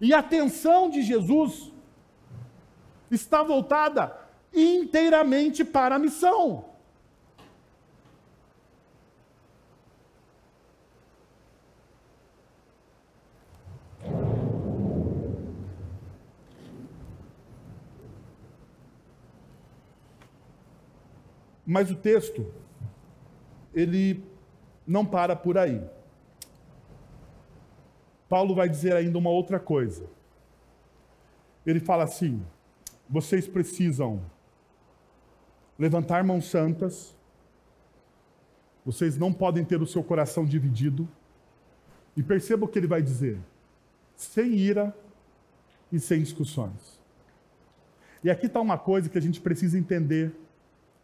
[0.00, 1.70] E a atenção de Jesus
[3.10, 4.16] está voltada
[4.54, 6.67] inteiramente para a missão.
[21.70, 22.50] Mas o texto,
[23.74, 24.24] ele
[24.86, 25.86] não para por aí.
[28.26, 30.08] Paulo vai dizer ainda uma outra coisa.
[31.66, 32.42] Ele fala assim:
[33.06, 34.22] vocês precisam
[35.78, 37.14] levantar mãos santas,
[38.82, 41.06] vocês não podem ter o seu coração dividido.
[42.16, 43.38] E perceba o que ele vai dizer:
[44.16, 44.96] sem ira
[45.92, 46.98] e sem discussões.
[48.24, 50.34] E aqui está uma coisa que a gente precisa entender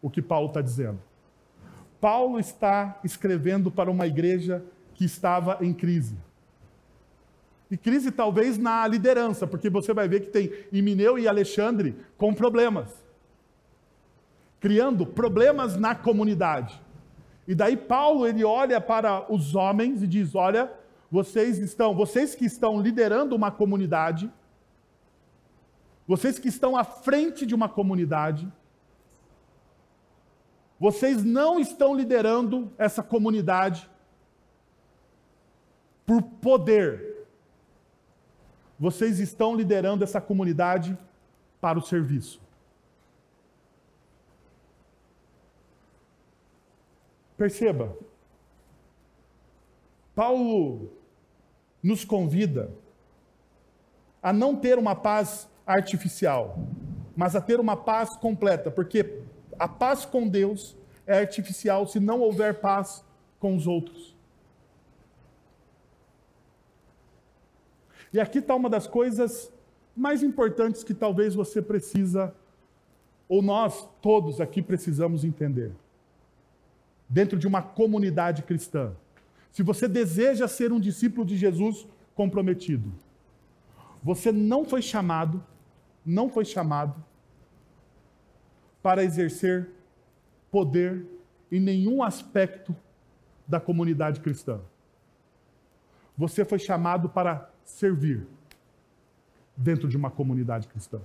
[0.05, 1.01] o que Paulo está dizendo.
[1.99, 6.15] Paulo está escrevendo para uma igreja que estava em crise.
[7.71, 12.35] E crise talvez na liderança, porque você vai ver que tem Imineu e Alexandre com
[12.35, 12.91] problemas.
[14.61, 16.79] Criando problemas na comunidade.
[17.49, 20.71] E daí Paulo ele olha para os homens e diz: "Olha,
[21.11, 24.31] vocês estão, vocês que estão liderando uma comunidade,
[26.07, 28.47] vocês que estão à frente de uma comunidade,
[30.79, 33.89] vocês não estão liderando essa comunidade
[36.05, 37.27] por poder.
[38.79, 40.99] Vocês estão liderando essa comunidade
[41.61, 42.43] para o serviço.
[47.37, 47.97] Perceba,
[50.15, 50.93] Paulo
[51.83, 52.71] nos convida
[54.23, 56.59] a não ter uma paz artificial,
[57.17, 59.23] mas a ter uma paz completa, porque
[59.59, 60.77] a paz com Deus
[61.07, 63.05] é artificial se não houver paz
[63.39, 64.15] com os outros.
[68.13, 69.53] E aqui está uma das coisas
[69.97, 72.35] mais importantes que talvez você precisa,
[73.29, 75.73] ou nós todos aqui precisamos entender.
[77.09, 78.93] Dentro de uma comunidade cristã.
[79.51, 82.93] Se você deseja ser um discípulo de Jesus comprometido,
[84.03, 85.43] você não foi chamado,
[86.05, 87.03] não foi chamado
[88.85, 89.71] para exercer
[90.51, 91.07] poder
[91.51, 92.77] em nenhum aspecto
[93.49, 94.61] da comunidade cristã.
[96.19, 98.27] Você foi chamado para servir
[99.57, 101.01] dentro de uma comunidade cristã.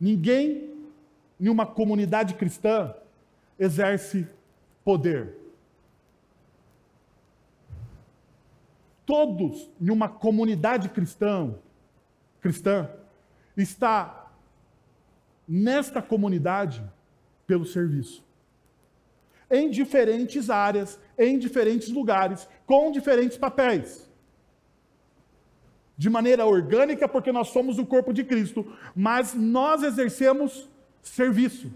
[0.00, 0.74] Ninguém
[1.38, 2.94] em uma comunidade cristã
[3.58, 4.26] exerce
[4.82, 5.36] poder.
[9.04, 11.54] Todos em uma comunidade cristã,
[12.40, 12.88] cristã
[13.54, 14.21] está
[15.52, 16.82] nesta comunidade
[17.46, 18.24] pelo serviço.
[19.50, 24.10] Em diferentes áreas, em diferentes lugares, com diferentes papéis.
[25.94, 30.70] De maneira orgânica, porque nós somos o corpo de Cristo, mas nós exercemos
[31.02, 31.70] serviço.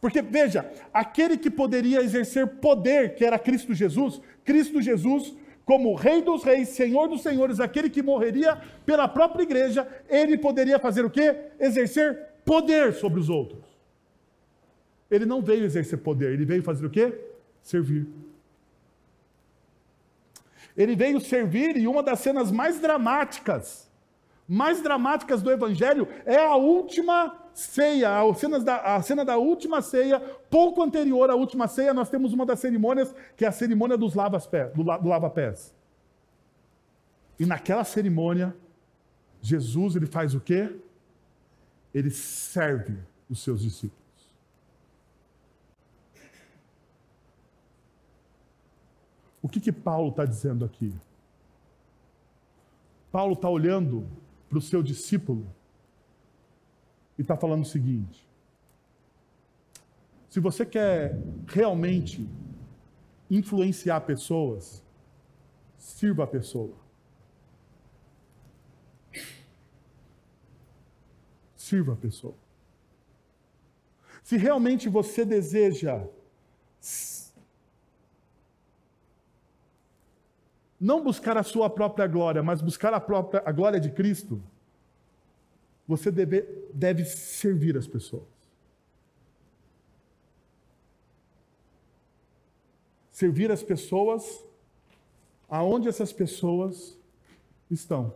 [0.00, 5.34] Porque veja, aquele que poderia exercer poder, que era Cristo Jesus, Cristo Jesus
[5.64, 10.78] como Rei dos Reis, Senhor dos Senhores, aquele que morreria pela própria igreja, ele poderia
[10.78, 11.36] fazer o quê?
[11.58, 13.64] Exercer poder sobre os outros.
[15.10, 17.18] Ele não veio exercer poder, ele veio fazer o quê?
[17.62, 18.06] Servir.
[20.76, 23.88] Ele veio servir e uma das cenas mais dramáticas,
[24.46, 29.80] mais dramáticas do Evangelho é a última ceia, a cena, da, a cena da última
[29.80, 30.18] ceia,
[30.50, 34.14] pouco anterior à última ceia, nós temos uma das cerimônias, que é a cerimônia dos
[34.14, 34.72] lava-pés.
[34.74, 35.72] Do, do lava -pés.
[37.38, 38.54] E naquela cerimônia,
[39.40, 40.74] Jesus ele faz o quê?
[41.92, 42.98] Ele serve
[43.30, 44.02] os seus discípulos.
[49.40, 50.92] O que, que Paulo está dizendo aqui?
[53.12, 54.08] Paulo está olhando
[54.48, 55.46] para o seu discípulo
[57.18, 58.28] e está falando o seguinte:
[60.28, 62.28] se você quer realmente
[63.30, 64.82] influenciar pessoas,
[65.78, 66.74] sirva a pessoa.
[71.56, 72.34] Sirva a pessoa.
[74.22, 76.06] Se realmente você deseja
[80.80, 84.42] não buscar a sua própria glória, mas buscar a própria a glória de Cristo,
[85.86, 88.24] você deve, deve servir as pessoas.
[93.10, 94.44] Servir as pessoas
[95.48, 96.98] aonde essas pessoas
[97.70, 98.14] estão.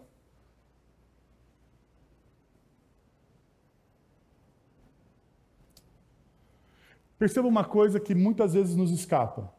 [7.18, 9.52] Perceba uma coisa que muitas vezes nos escapa.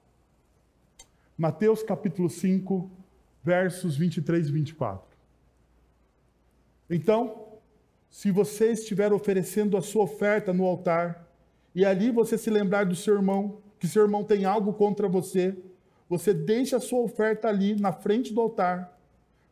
[1.38, 2.90] Mateus capítulo 5,
[3.44, 5.18] versos 23 e 24.
[6.90, 7.49] Então,
[8.10, 11.28] se você estiver oferecendo a sua oferta no altar,
[11.76, 15.56] e ali você se lembrar do seu irmão, que seu irmão tem algo contra você,
[16.10, 18.98] você deixa a sua oferta ali na frente do altar.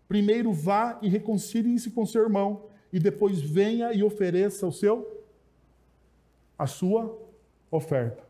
[0.07, 5.13] Primeiro vá e reconcilie-se com seu irmão, e depois venha e ofereça o seu
[6.57, 7.15] a sua
[7.69, 8.23] oferta.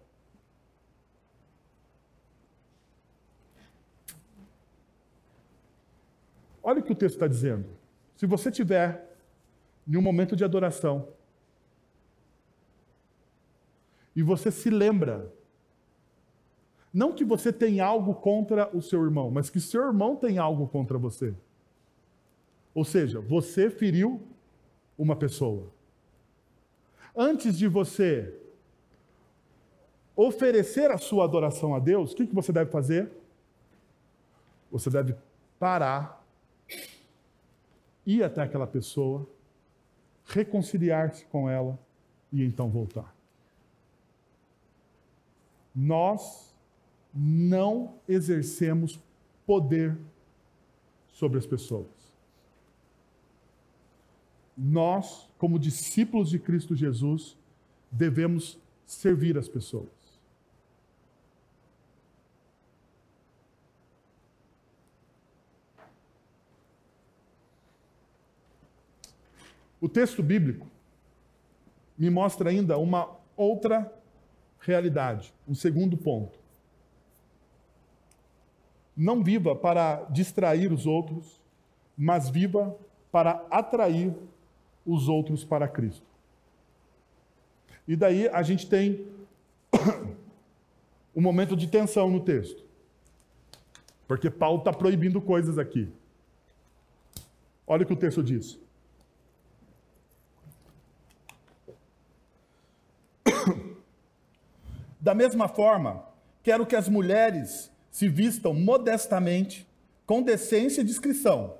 [6.62, 7.66] Olha o que o texto está dizendo.
[8.18, 9.07] Se você tiver
[9.88, 11.08] em um momento de adoração.
[14.16, 15.32] E você se lembra.
[16.94, 20.68] Não que você tem algo contra o seu irmão, mas que seu irmão tem algo
[20.68, 21.36] contra você.
[22.74, 24.22] Ou seja, você feriu
[24.98, 25.72] uma pessoa.
[27.16, 28.32] antes de você
[30.16, 33.12] oferecer a sua adoração a Deus, o que, que você deve fazer?
[34.72, 35.16] Você deve
[35.60, 36.24] parar,
[38.06, 39.28] ir até aquela pessoa,
[40.28, 41.80] reconciliar-se com ela
[42.32, 43.16] e então voltar.
[45.74, 46.54] Nós
[47.14, 49.00] não exercemos
[49.46, 49.98] poder
[51.14, 51.88] sobre as pessoas.
[54.58, 57.38] Nós, como discípulos de Cristo Jesus,
[57.92, 59.97] devemos servir as pessoas.
[69.80, 70.68] O texto bíblico
[71.98, 73.92] me mostra ainda uma outra
[74.60, 76.38] realidade, um segundo ponto.
[78.96, 81.40] Não viva para distrair os outros,
[81.96, 82.76] mas viva
[83.12, 84.14] para atrair
[84.86, 86.06] os outros para Cristo.
[87.88, 89.08] E daí a gente tem
[91.16, 92.66] um momento de tensão no texto.
[94.08, 95.90] Porque Paulo está proibindo coisas aqui.
[97.66, 98.60] Olha o que o texto diz.
[105.00, 106.04] Da mesma forma,
[106.42, 109.68] quero que as mulheres se vistam modestamente,
[110.06, 111.56] com decência e discrição,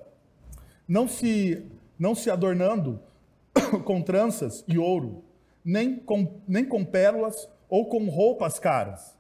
[0.88, 1.66] não se,
[2.00, 3.00] não se adornando
[3.84, 5.24] com tranças e ouro,
[5.64, 9.18] nem com, nem com pérolas ou com roupas caras,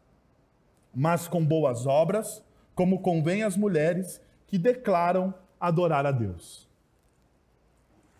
[0.95, 2.41] mas com boas obras,
[2.73, 6.67] como convém às mulheres que declaram adorar a Deus.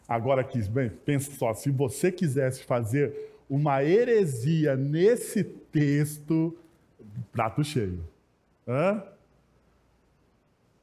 [0.08, 6.58] Agora, bem, pensa só, se você quisesse fazer uma heresia nesse texto,
[7.32, 8.04] prato cheio.
[8.68, 9.04] Hã?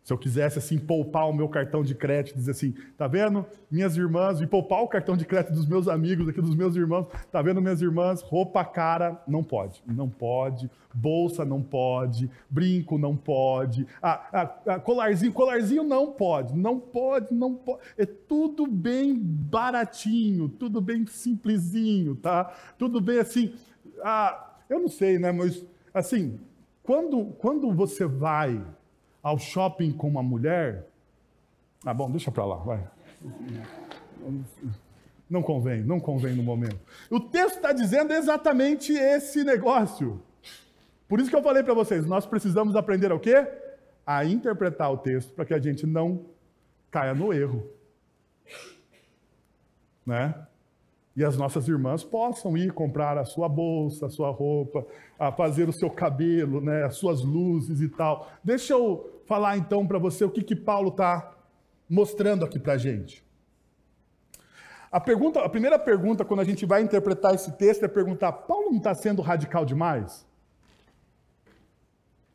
[0.05, 3.97] Se eu quisesse assim poupar o meu cartão de crédito, dizer assim, tá vendo, minhas
[3.97, 7.41] irmãs, e poupar o cartão de crédito dos meus amigos aqui, dos meus irmãos, tá
[7.41, 13.87] vendo, minhas irmãs, roupa cara, não pode, não pode, bolsa não pode, brinco não pode,
[14.03, 20.51] ah, ah, ah, colarzinho, colarzinho não pode, não pode, não pode, é tudo bem baratinho,
[20.51, 22.55] tudo bem simplesinho, tá?
[22.77, 23.55] Tudo bem assim,
[24.03, 26.39] ah, eu não sei, né, mas assim,
[26.83, 28.63] quando, quando você vai
[29.25, 30.87] ao shopping com uma mulher.
[31.83, 32.87] Ah, bom, deixa para lá, vai.
[35.29, 36.79] Não convém, não convém no momento.
[37.11, 40.21] O texto está dizendo exatamente esse negócio.
[41.09, 43.49] Por isso que eu falei para vocês, nós precisamos aprender o quê?
[44.07, 46.27] A interpretar o texto para que a gente não
[46.91, 47.67] caia no erro.
[50.05, 50.35] Né?
[51.17, 54.87] E as nossas irmãs possam ir comprar a sua bolsa, a sua roupa,
[55.19, 58.31] a fazer o seu cabelo, né, as suas luzes e tal.
[58.43, 61.33] Deixa eu falar então para você o que, que Paulo está
[61.89, 63.25] mostrando aqui para a gente.
[64.91, 68.71] A, pergunta, a primeira pergunta, quando a gente vai interpretar esse texto, é perguntar: Paulo
[68.71, 70.25] não está sendo radical demais?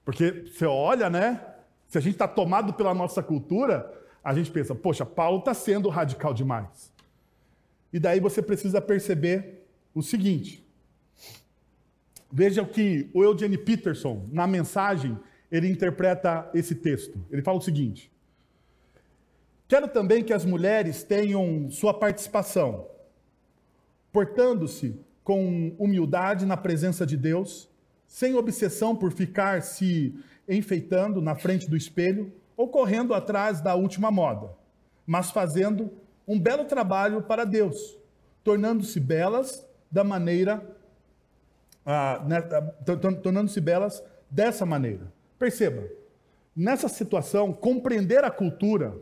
[0.04, 1.42] Porque você olha, né?
[1.88, 3.92] Se a gente está tomado pela nossa cultura,
[4.24, 6.92] a gente pensa: poxa, Paulo está sendo radical demais.
[7.92, 10.66] E daí você precisa perceber o seguinte.
[12.32, 15.18] Veja o que o Eugene Peterson, na mensagem,
[15.52, 17.20] ele interpreta esse texto.
[17.32, 18.12] Ele fala o seguinte:
[19.68, 22.88] Quero também que as mulheres tenham sua participação,
[24.12, 27.70] portando-se com humildade na presença de Deus,
[28.08, 30.16] sem obsessão por ficar se
[30.47, 34.50] enfeitando na frente do espelho ou correndo atrás da última moda,
[35.06, 35.91] mas fazendo
[36.28, 37.95] um belo trabalho para Deus,
[38.43, 40.68] tornando-se belas da maneira,
[41.86, 42.41] ah, né,
[43.22, 45.12] tornando-se belas dessa maneira.
[45.40, 45.90] Perceba,
[46.54, 49.02] nessa situação, compreender a cultura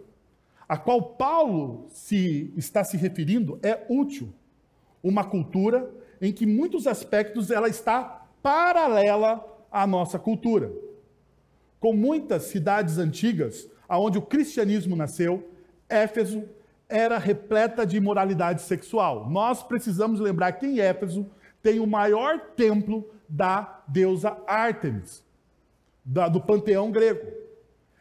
[0.69, 4.31] a qual Paulo se está se referindo é útil.
[5.01, 5.89] Uma cultura
[6.21, 10.71] em que muitos aspectos ela está paralela à nossa cultura.
[11.79, 15.49] Com muitas cidades antigas, aonde o cristianismo nasceu,
[15.89, 16.43] Éfeso
[16.89, 19.29] era repleta de imoralidade sexual.
[19.29, 21.25] Nós precisamos lembrar que em Éfeso
[21.63, 25.26] tem o maior templo da deusa Ártemis
[26.07, 27.27] da, do panteão grego.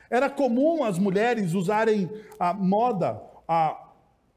[0.08, 3.90] Era comum as mulheres usarem a moda, a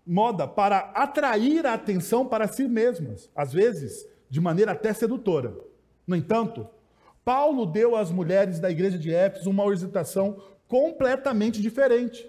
[0.06, 5.56] moda para atrair a atenção para si mesmas, às vezes de maneira até sedutora.
[6.08, 6.68] No entanto,
[7.24, 12.28] Paulo deu às mulheres da igreja de Éfeso uma orientação completamente diferente.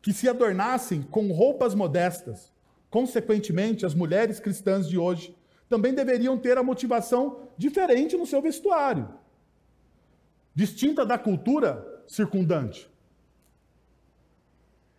[0.00, 2.52] Que se adornassem com roupas modestas.
[2.90, 5.36] Consequentemente, as mulheres cristãs de hoje
[5.68, 9.21] também deveriam ter a motivação diferente no seu vestuário
[10.54, 12.90] distinta da cultura circundante.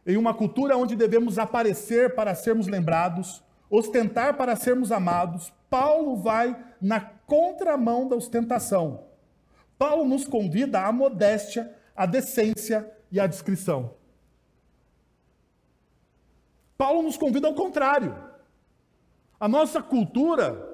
[0.06, 6.62] Em uma cultura onde devemos aparecer para sermos lembrados, ostentar para sermos amados, Paulo vai
[6.82, 9.06] na contramão da ostentação.
[9.78, 13.96] Paulo nos convida à modéstia, à decência e à discrição.
[16.78, 18.16] Paulo nos convida ao contrário.
[19.40, 20.74] A nossa cultura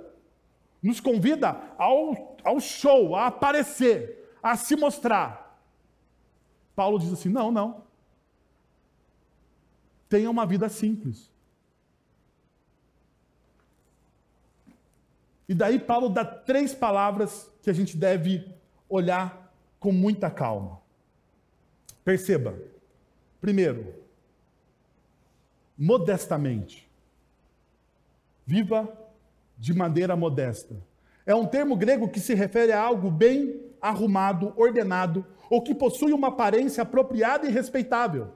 [0.82, 5.60] nos convida ao, ao show, a aparecer, a se mostrar.
[6.76, 7.84] Paulo diz assim: não, não.
[10.08, 11.32] Tenha uma vida simples.
[15.48, 18.48] E daí Paulo dá três palavras que a gente deve
[18.88, 20.80] olhar com muita calma.
[22.04, 22.58] Perceba.
[23.42, 23.96] Primeiro,
[25.78, 26.88] modestamente.
[28.46, 28.92] Viva
[29.58, 30.76] de maneira modesta.
[31.26, 36.14] É um termo grego que se refere a algo bem arrumado, ordenado, ou que possui
[36.14, 38.30] uma aparência apropriada e respeitável.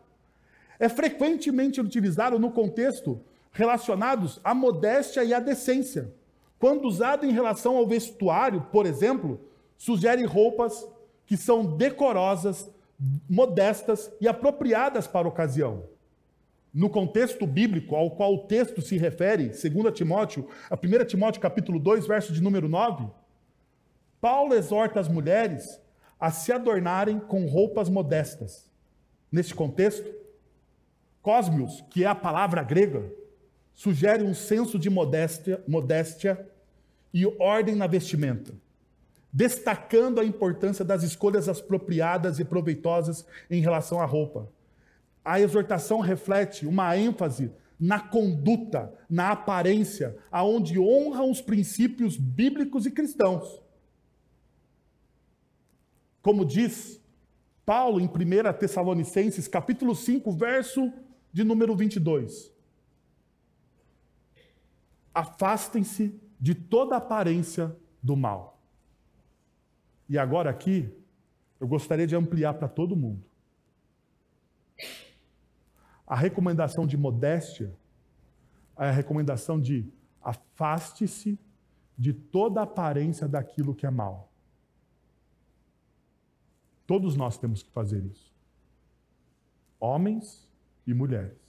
[0.80, 3.22] É frequentemente utilizado no contexto
[3.52, 6.14] relacionados à modéstia e à decência.
[6.60, 9.40] Quando usado em relação ao vestuário, por exemplo,
[9.78, 10.88] sugere roupas
[11.26, 12.70] que são decorosas,
[13.30, 15.84] modestas e apropriadas para a ocasião.
[16.74, 21.80] No contexto bíblico ao qual o texto se refere, 2 Timóteo, a 1 Timóteo capítulo
[21.80, 23.06] 2, verso de número 9,
[24.24, 25.82] Paulo exorta as mulheres
[26.18, 28.72] a se adornarem com roupas modestas.
[29.30, 30.10] Neste contexto,
[31.22, 33.04] cosmios, que é a palavra grega,
[33.74, 36.48] sugere um senso de modéstia, modéstia
[37.14, 38.54] e ordem na vestimenta,
[39.34, 44.48] destacando a importância das escolhas apropriadas e proveitosas em relação à roupa
[45.24, 52.92] a exortação reflete uma ênfase na conduta, na aparência, aonde honra os princípios bíblicos e
[52.92, 53.62] cristãos.
[56.24, 57.00] Como diz
[57.64, 58.10] Paulo em 1
[58.58, 60.92] Tessalonicenses, capítulo 5, verso
[61.32, 62.52] de número 22.
[65.14, 68.60] Afastem-se de toda aparência do mal.
[70.10, 70.92] E agora aqui,
[71.60, 73.24] eu gostaria de ampliar para todo mundo
[76.06, 77.74] a recomendação de modéstia
[78.78, 81.40] é a recomendação de afaste-se
[81.98, 84.33] de toda aparência daquilo que é mal.
[86.94, 88.32] Todos nós temos que fazer isso.
[89.80, 90.48] Homens
[90.86, 91.42] e mulheres.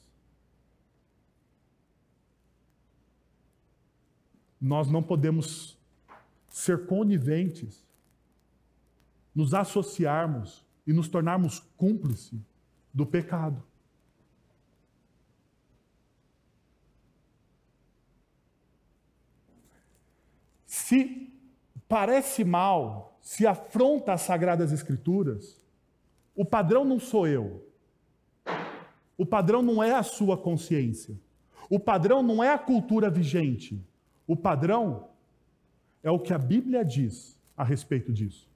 [4.59, 5.79] Nós não podemos
[6.49, 7.87] ser coniventes,
[9.35, 12.41] nos associarmos e nos tornarmos cúmplices
[12.91, 13.63] do pecado.
[20.65, 21.31] Se
[21.87, 25.59] parece mal, se afronta as sagradas escrituras,
[26.37, 27.67] o padrão não sou eu.
[29.17, 31.19] O padrão não é a sua consciência.
[31.71, 33.83] O padrão não é a cultura vigente.
[34.27, 35.09] O padrão
[36.03, 38.47] é o que a Bíblia diz a respeito disso.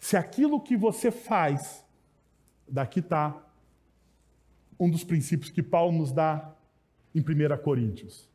[0.00, 1.84] Se aquilo que você faz,
[2.66, 3.40] daqui está
[4.78, 6.52] um dos princípios que Paulo nos dá
[7.14, 8.28] em 1 Coríntios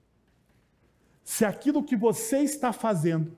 [1.24, 3.38] se aquilo que você está fazendo,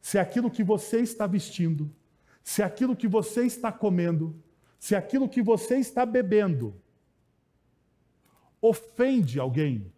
[0.00, 1.90] se aquilo que você está vestindo,
[2.42, 4.34] se aquilo que você está comendo,
[4.78, 6.74] se aquilo que você está bebendo
[8.60, 9.92] ofende alguém,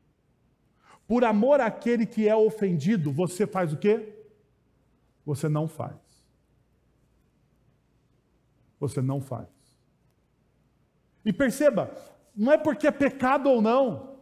[1.07, 4.15] por amor àquele que é ofendido, você faz o quê?
[5.25, 5.97] Você não faz.
[8.79, 9.49] Você não faz.
[11.25, 11.95] E perceba,
[12.35, 14.14] não é porque é pecado ou não.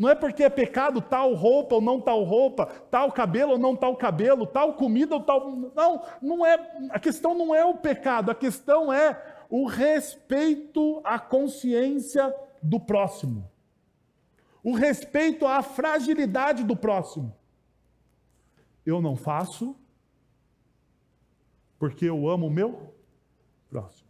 [0.00, 3.76] Não é porque é pecado tal roupa ou não tal roupa, tal cabelo ou não
[3.76, 5.54] tal cabelo, tal comida ou tal.
[5.54, 6.54] Não, não é.
[6.88, 13.46] A questão não é o pecado, a questão é o respeito à consciência do próximo.
[14.64, 17.36] O respeito à fragilidade do próximo.
[18.86, 19.76] Eu não faço
[21.78, 22.94] porque eu amo o meu
[23.68, 24.08] próximo.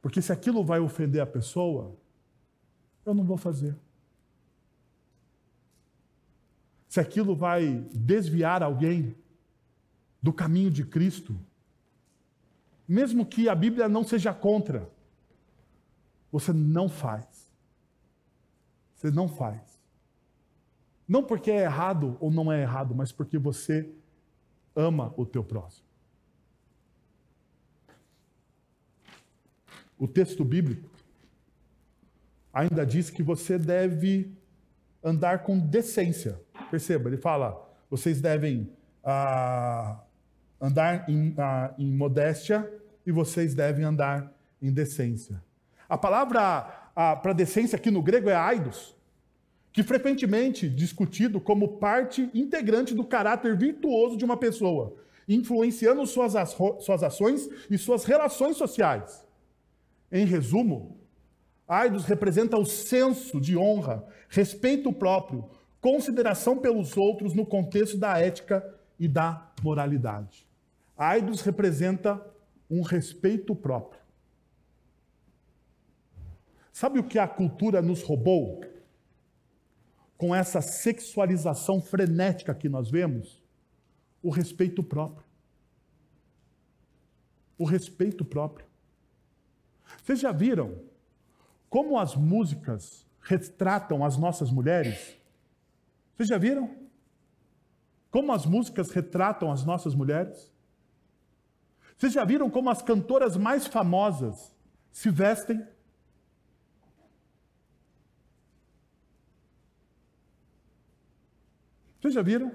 [0.00, 1.94] Porque se aquilo vai ofender a pessoa,
[3.06, 3.76] eu não vou fazer.
[6.88, 9.16] Se aquilo vai desviar alguém
[10.20, 11.38] do caminho de Cristo,
[12.86, 14.90] mesmo que a Bíblia não seja contra,
[16.32, 17.50] você não faz.
[18.94, 19.78] Você não faz.
[21.06, 23.88] Não porque é errado ou não é errado, mas porque você
[24.74, 25.86] ama o teu próximo.
[29.98, 30.95] O texto bíblico
[32.56, 34.32] ainda diz que você deve
[35.04, 36.40] andar com decência.
[36.70, 38.72] Perceba, ele fala: vocês devem
[39.04, 40.00] ah,
[40.58, 42.68] andar em, ah, em modéstia
[43.06, 45.44] e vocês devem andar em decência.
[45.86, 46.62] A palavra
[47.22, 48.96] para decência aqui no grego é aidos,
[49.70, 54.96] que frequentemente discutido como parte integrante do caráter virtuoso de uma pessoa,
[55.28, 56.32] influenciando suas,
[56.80, 59.22] suas ações e suas relações sociais.
[60.10, 61.05] Em resumo,
[61.66, 65.48] aidos representa o senso de honra, respeito próprio,
[65.80, 68.64] consideração pelos outros no contexto da ética
[68.98, 70.46] e da moralidade.
[70.96, 72.24] Aidos representa
[72.70, 74.00] um respeito próprio.
[76.72, 78.64] Sabe o que a cultura nos roubou?
[80.16, 83.42] Com essa sexualização frenética que nós vemos?
[84.22, 85.26] O respeito próprio.
[87.58, 88.66] O respeito próprio.
[90.02, 90.78] Vocês já viram
[91.68, 95.16] como as músicas retratam as nossas mulheres?
[96.14, 96.74] Vocês já viram?
[98.10, 100.52] Como as músicas retratam as nossas mulheres?
[101.96, 104.54] Vocês já viram como as cantoras mais famosas
[104.92, 105.66] se vestem?
[112.00, 112.54] Vocês já viram?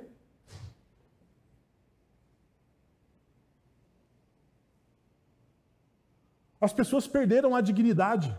[6.59, 8.35] As pessoas perderam a dignidade.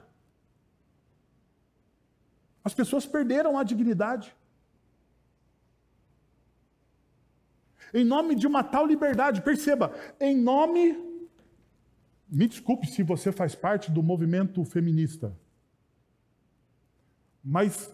[2.64, 4.34] As pessoas perderam a dignidade.
[7.92, 11.10] Em nome de uma tal liberdade, perceba, em nome.
[12.28, 15.36] Me desculpe se você faz parte do movimento feminista.
[17.44, 17.90] Mas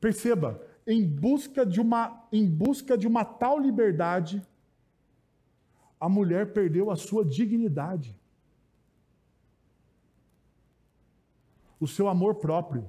[0.00, 4.42] perceba, em busca de uma em busca de uma tal liberdade,
[6.00, 8.18] a mulher perdeu a sua dignidade.
[11.78, 12.88] O seu amor próprio.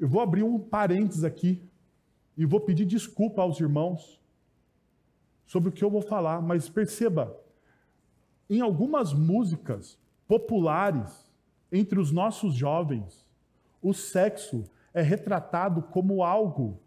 [0.00, 1.62] Eu vou abrir um parênteses aqui
[2.34, 4.18] e vou pedir desculpa aos irmãos
[5.44, 7.38] sobre o que eu vou falar, mas perceba,
[8.48, 11.30] em algumas músicas populares
[11.70, 13.26] entre os nossos jovens,
[13.82, 16.80] o sexo é retratado como algo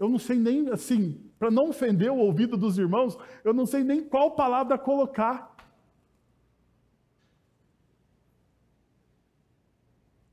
[0.00, 3.84] Eu não sei nem assim, para não ofender o ouvido dos irmãos, eu não sei
[3.84, 5.49] nem qual palavra colocar.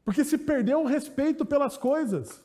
[0.08, 2.41] Porque se perdeu o respeito pelas coisas,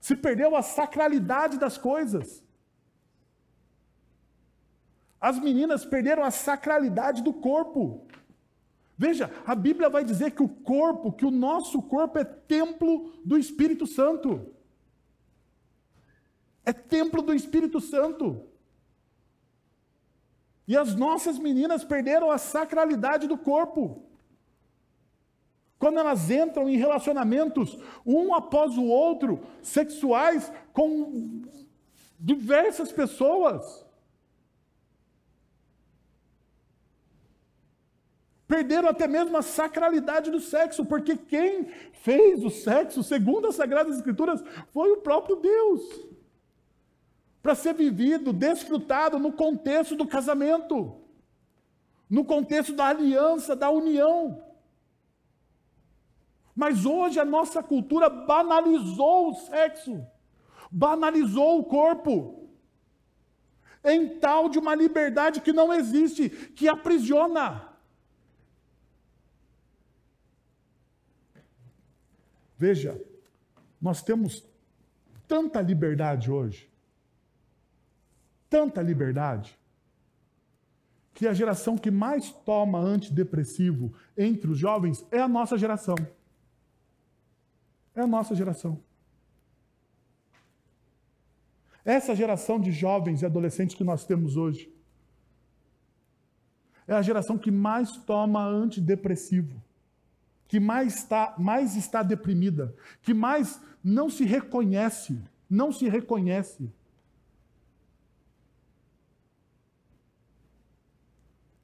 [0.00, 2.40] se perdeu a sacralidade das coisas.
[5.20, 8.06] As meninas perderam a sacralidade do corpo.
[8.96, 13.36] Veja, a Bíblia vai dizer que o corpo, que o nosso corpo é templo do
[13.36, 14.54] Espírito Santo.
[16.64, 18.46] É templo do Espírito Santo.
[20.64, 24.07] E as nossas meninas perderam a sacralidade do corpo.
[25.78, 31.42] Quando elas entram em relacionamentos, um após o outro, sexuais, com
[32.18, 33.86] diversas pessoas.
[38.48, 43.96] Perderam até mesmo a sacralidade do sexo, porque quem fez o sexo, segundo as Sagradas
[43.96, 45.82] Escrituras, foi o próprio Deus.
[47.40, 50.96] Para ser vivido, desfrutado no contexto do casamento,
[52.10, 54.47] no contexto da aliança, da união.
[56.58, 60.04] Mas hoje a nossa cultura banalizou o sexo,
[60.68, 62.50] banalizou o corpo,
[63.84, 67.68] em tal de uma liberdade que não existe, que aprisiona.
[72.56, 73.00] Veja,
[73.80, 74.44] nós temos
[75.28, 76.68] tanta liberdade hoje,
[78.50, 79.56] tanta liberdade,
[81.14, 85.94] que a geração que mais toma antidepressivo entre os jovens é a nossa geração.
[87.98, 88.80] É a nossa geração.
[91.84, 94.72] Essa geração de jovens e adolescentes que nós temos hoje
[96.86, 99.60] é a geração que mais toma antidepressivo,
[100.46, 102.72] que mais está, mais está deprimida,
[103.02, 105.20] que mais não se reconhece,
[105.50, 106.70] não se reconhece.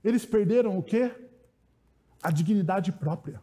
[0.03, 1.14] Eles perderam o quê?
[2.20, 3.41] A dignidade própria.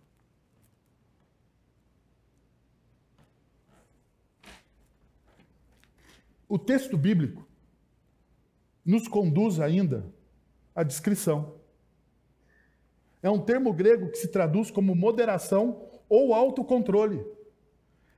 [6.52, 7.48] O texto bíblico
[8.86, 10.04] nos conduz ainda
[10.76, 11.56] à descrição.
[13.24, 17.26] É um termo grego que se traduz como moderação ou autocontrole.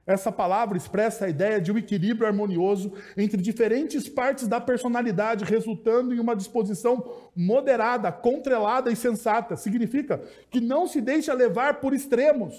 [0.04, 6.12] Essa palavra expressa a ideia de um equilíbrio harmonioso entre diferentes partes da personalidade, resultando
[6.12, 9.56] em uma disposição moderada, controlada e sensata.
[9.56, 10.18] Significa
[10.50, 12.56] que não se deixa levar por extremos.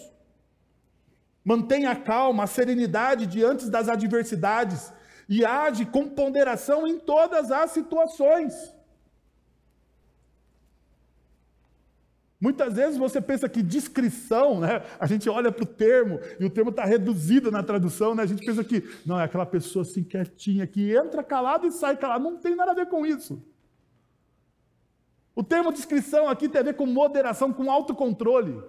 [1.44, 4.92] Mantenha a calma, a serenidade diante das adversidades
[5.28, 8.74] e age com ponderação em todas as situações.
[12.40, 14.82] Muitas vezes você pensa que discrição, né?
[15.00, 18.22] A gente olha para o termo e o termo está reduzido na tradução, né?
[18.22, 21.96] A gente pensa que não é aquela pessoa assim quietinha que entra calado e sai
[21.96, 22.22] calado.
[22.22, 23.42] Não tem nada a ver com isso.
[25.34, 28.62] O termo discrição aqui tem a ver com moderação, com autocontrole.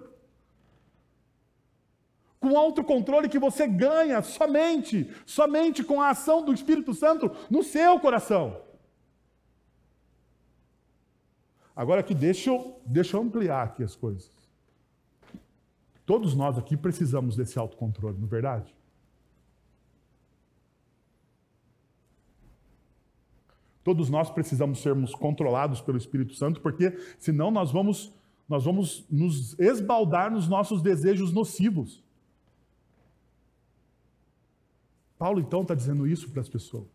[2.46, 8.00] Com autocontrole que você ganha somente, somente com a ação do Espírito Santo no seu
[8.00, 8.62] coração.
[11.76, 14.32] Agora aqui, deixa eu, deixa eu ampliar aqui as coisas.
[16.06, 18.76] Todos nós aqui precisamos desse autocontrole, não é verdade?
[23.84, 28.14] Todos nós precisamos sermos controlados pelo Espírito Santo, porque senão nós vamos,
[28.48, 32.05] nós vamos nos esbaldar nos nossos desejos nocivos.
[35.18, 36.88] Paulo então está dizendo isso para as pessoas.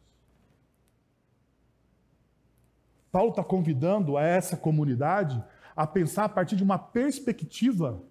[3.10, 5.42] Paulo está convidando a essa comunidade
[5.74, 8.02] a pensar a partir de uma perspectiva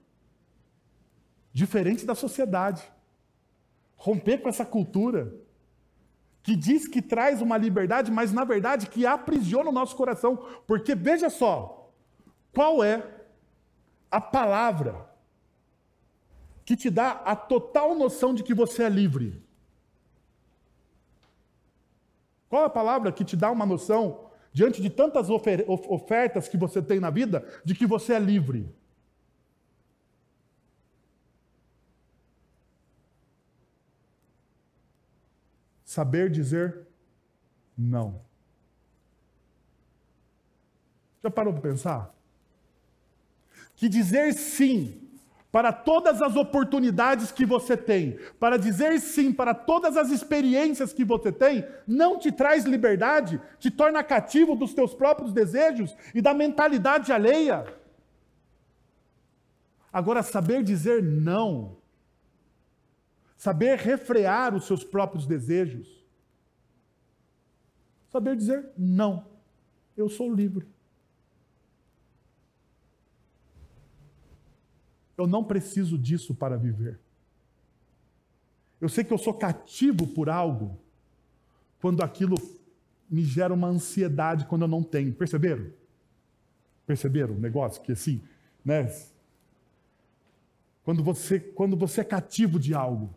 [1.54, 2.84] diferente da sociedade.
[3.96, 5.34] Romper com essa cultura
[6.42, 10.38] que diz que traz uma liberdade, mas na verdade que aprisiona o nosso coração.
[10.66, 11.92] Porque veja só,
[12.54, 13.06] qual é
[14.10, 15.08] a palavra
[16.66, 19.49] que te dá a total noção de que você é livre?
[22.50, 26.82] Qual a palavra que te dá uma noção diante de tantas ofer ofertas que você
[26.82, 28.74] tem na vida, de que você é livre.
[35.84, 36.88] Saber dizer
[37.78, 38.22] não.
[41.24, 42.16] Já parou para pensar?
[43.76, 45.09] Que dizer sim
[45.52, 51.04] para todas as oportunidades que você tem, para dizer sim para todas as experiências que
[51.04, 56.34] você tem, não te traz liberdade, te torna cativo dos teus próprios desejos e da
[56.34, 57.66] mentalidade alheia.
[59.92, 61.78] Agora, saber dizer não,
[63.36, 66.06] saber refrear os seus próprios desejos,
[68.08, 69.26] saber dizer não,
[69.98, 70.68] eu sou livre.
[75.20, 76.98] Eu não preciso disso para viver.
[78.80, 80.80] Eu sei que eu sou cativo por algo
[81.82, 82.38] quando aquilo
[83.10, 85.14] me gera uma ansiedade quando eu não tenho.
[85.14, 85.74] Perceberam?
[86.88, 88.22] Perceberam o negócio que assim,
[88.64, 88.90] né?
[90.86, 93.14] Quando você, quando você é cativo de algo,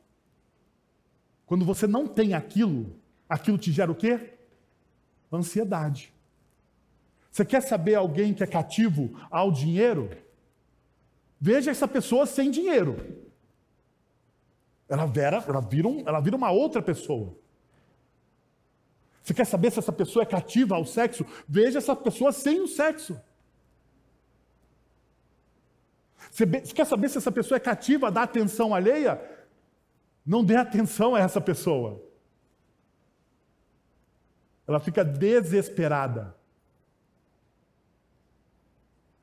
[1.46, 2.96] quando você não tem aquilo,
[3.28, 4.34] aquilo te gera o quê?
[5.32, 6.12] Ansiedade.
[7.30, 10.10] Você quer saber alguém que é cativo ao dinheiro?
[11.44, 12.94] Veja essa pessoa sem dinheiro.
[14.88, 15.10] Ela,
[15.48, 17.36] ela, vira um, ela vira uma outra pessoa.
[19.20, 21.26] Você quer saber se essa pessoa é cativa ao sexo?
[21.48, 23.20] Veja essa pessoa sem o sexo.
[26.30, 29.20] Você, você quer saber se essa pessoa é cativa a dar atenção alheia?
[30.24, 32.00] Não dê atenção a essa pessoa.
[34.64, 36.36] Ela fica desesperada.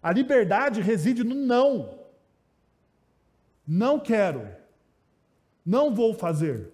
[0.04, 1.99] A liberdade reside no não.
[3.72, 4.48] Não quero.
[5.64, 6.74] Não vou fazer.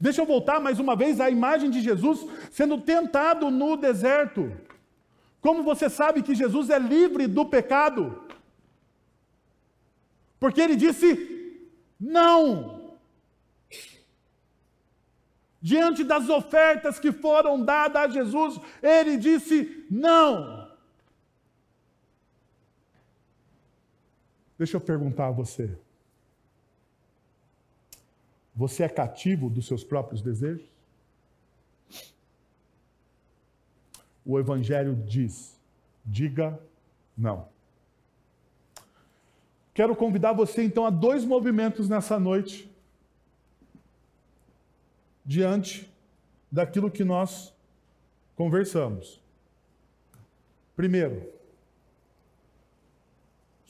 [0.00, 4.50] Deixa eu voltar mais uma vez à imagem de Jesus sendo tentado no deserto.
[5.42, 8.18] Como você sabe que Jesus é livre do pecado?
[10.40, 11.60] Porque ele disse
[12.00, 12.96] não.
[15.60, 20.61] Diante das ofertas que foram dadas a Jesus, ele disse não.
[24.62, 25.76] Deixa eu perguntar a você.
[28.54, 30.64] Você é cativo dos seus próprios desejos?
[34.24, 35.60] O Evangelho diz:
[36.04, 36.60] diga
[37.18, 37.48] não.
[39.74, 42.70] Quero convidar você então a dois movimentos nessa noite,
[45.26, 45.92] diante
[46.52, 47.52] daquilo que nós
[48.36, 49.20] conversamos.
[50.76, 51.41] Primeiro,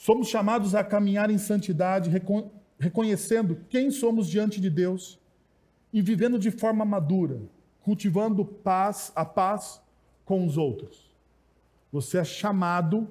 [0.03, 2.11] Somos chamados a caminhar em santidade,
[2.76, 5.16] reconhecendo quem somos diante de Deus
[5.92, 7.40] e vivendo de forma madura,
[7.82, 9.80] cultivando paz, a paz
[10.24, 11.14] com os outros.
[11.92, 13.09] Você é chamado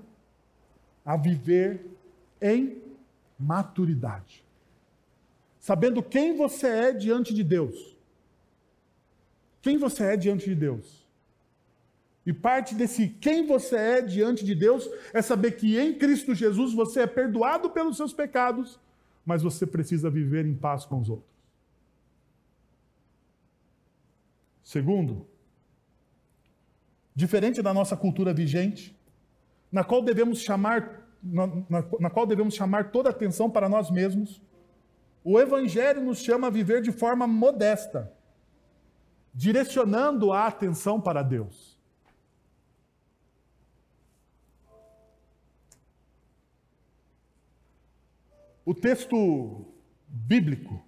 [1.05, 1.97] a viver
[2.41, 2.81] em
[3.39, 4.43] maturidade,
[5.61, 7.95] sabendo quem você é diante de Deus.
[9.61, 11.00] Quem você é diante de Deus.
[12.25, 16.73] E parte desse quem você é diante de Deus é saber que em Cristo Jesus
[16.73, 18.79] você é perdoado pelos seus pecados,
[19.25, 21.31] mas você precisa viver em paz com os outros.
[24.63, 25.27] Segundo,
[27.15, 28.97] diferente da nossa cultura vigente,
[29.71, 33.89] na qual devemos chamar, na, na, na qual devemos chamar toda a atenção para nós
[33.89, 34.41] mesmos,
[35.23, 38.11] o Evangelho nos chama a viver de forma modesta,
[39.33, 41.70] direcionando a atenção para Deus.
[48.65, 49.65] O texto
[50.07, 50.81] bíblico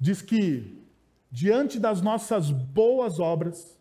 [0.00, 0.82] diz que,
[1.30, 3.78] diante das nossas boas obras,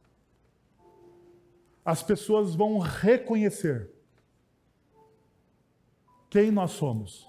[1.85, 3.89] as pessoas vão reconhecer
[6.29, 7.27] quem nós somos.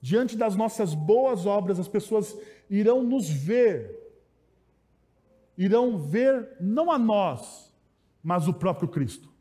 [0.00, 2.36] Diante das nossas boas obras, as pessoas
[2.68, 4.12] irão nos ver,
[5.56, 7.72] irão ver não a nós,
[8.22, 9.33] mas o próprio Cristo.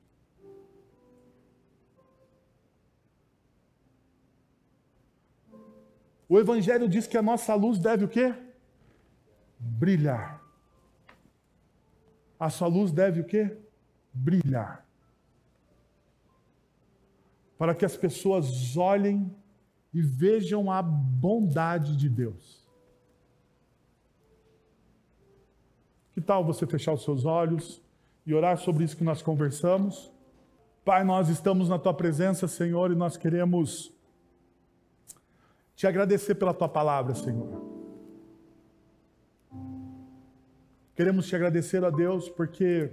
[6.34, 8.34] O Evangelho diz que a nossa luz deve o quê?
[9.60, 10.42] Brilhar.
[12.40, 13.56] A sua luz deve o quê?
[14.12, 14.84] Brilhar.
[17.56, 19.32] Para que as pessoas olhem
[19.94, 22.68] e vejam a bondade de Deus.
[26.16, 27.80] Que tal você fechar os seus olhos
[28.26, 30.12] e orar sobre isso que nós conversamos?
[30.84, 33.93] Pai, nós estamos na tua presença, Senhor, e nós queremos
[35.76, 37.62] te agradecer pela tua palavra, Senhor.
[40.96, 42.92] Queremos te agradecer, a Deus, porque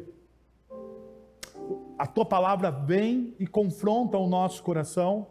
[1.99, 5.28] a tua palavra vem e confronta o nosso coração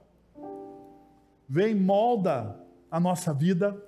[1.50, 3.84] vem molda a nossa vida,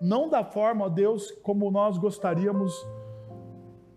[0.00, 2.74] não da forma, ó Deus, como nós gostaríamos,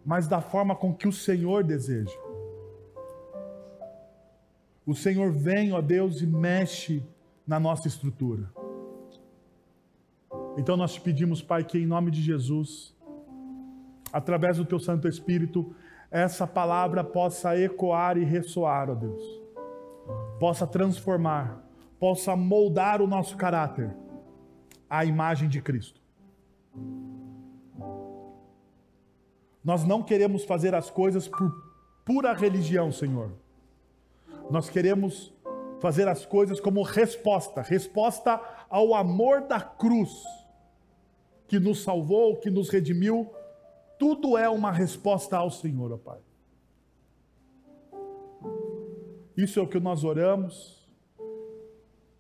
[0.06, 2.18] mas da forma com que o Senhor deseja.
[4.86, 7.04] O Senhor vem, ó Deus, e mexe
[7.50, 8.50] na nossa estrutura.
[10.58, 12.96] Então nós te pedimos, Pai, que em nome de Jesus,
[14.14, 15.76] através do teu Santo Espírito,
[16.10, 19.40] essa palavra possa ecoar e ressoar, ó Deus
[20.40, 21.62] possa transformar,
[22.00, 23.94] possa moldar o nosso caráter
[24.90, 26.00] à imagem de Cristo.
[29.64, 31.52] Nós não queremos fazer as coisas por
[32.06, 33.32] pura religião, Senhor.
[34.50, 35.32] Nós queremos
[35.80, 40.24] fazer as coisas como resposta resposta ao amor da cruz
[41.48, 43.30] que nos salvou, que nos redimiu.
[43.98, 46.20] Tudo é uma resposta ao Senhor, ó Pai.
[49.36, 50.88] Isso é o que nós oramos,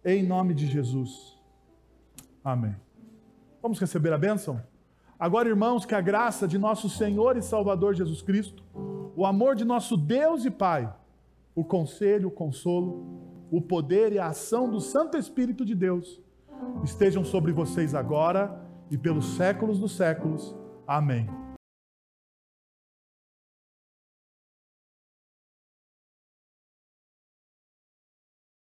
[0.04, 1.38] em nome de Jesus.
[2.44, 2.76] Amém.
[3.62, 4.62] Vamos receber a bênção?
[5.20, 8.64] Agora, irmãos, que a graça de nosso Senhor e Salvador Jesus Cristo,
[9.16, 10.92] o amor de nosso Deus e Pai,
[11.54, 16.22] o conselho, o consolo, o poder e a ação do Santo Espírito de Deus
[16.84, 18.60] estejam sobre vocês agora
[18.92, 20.56] e pelos séculos dos séculos.
[20.86, 21.49] Amém.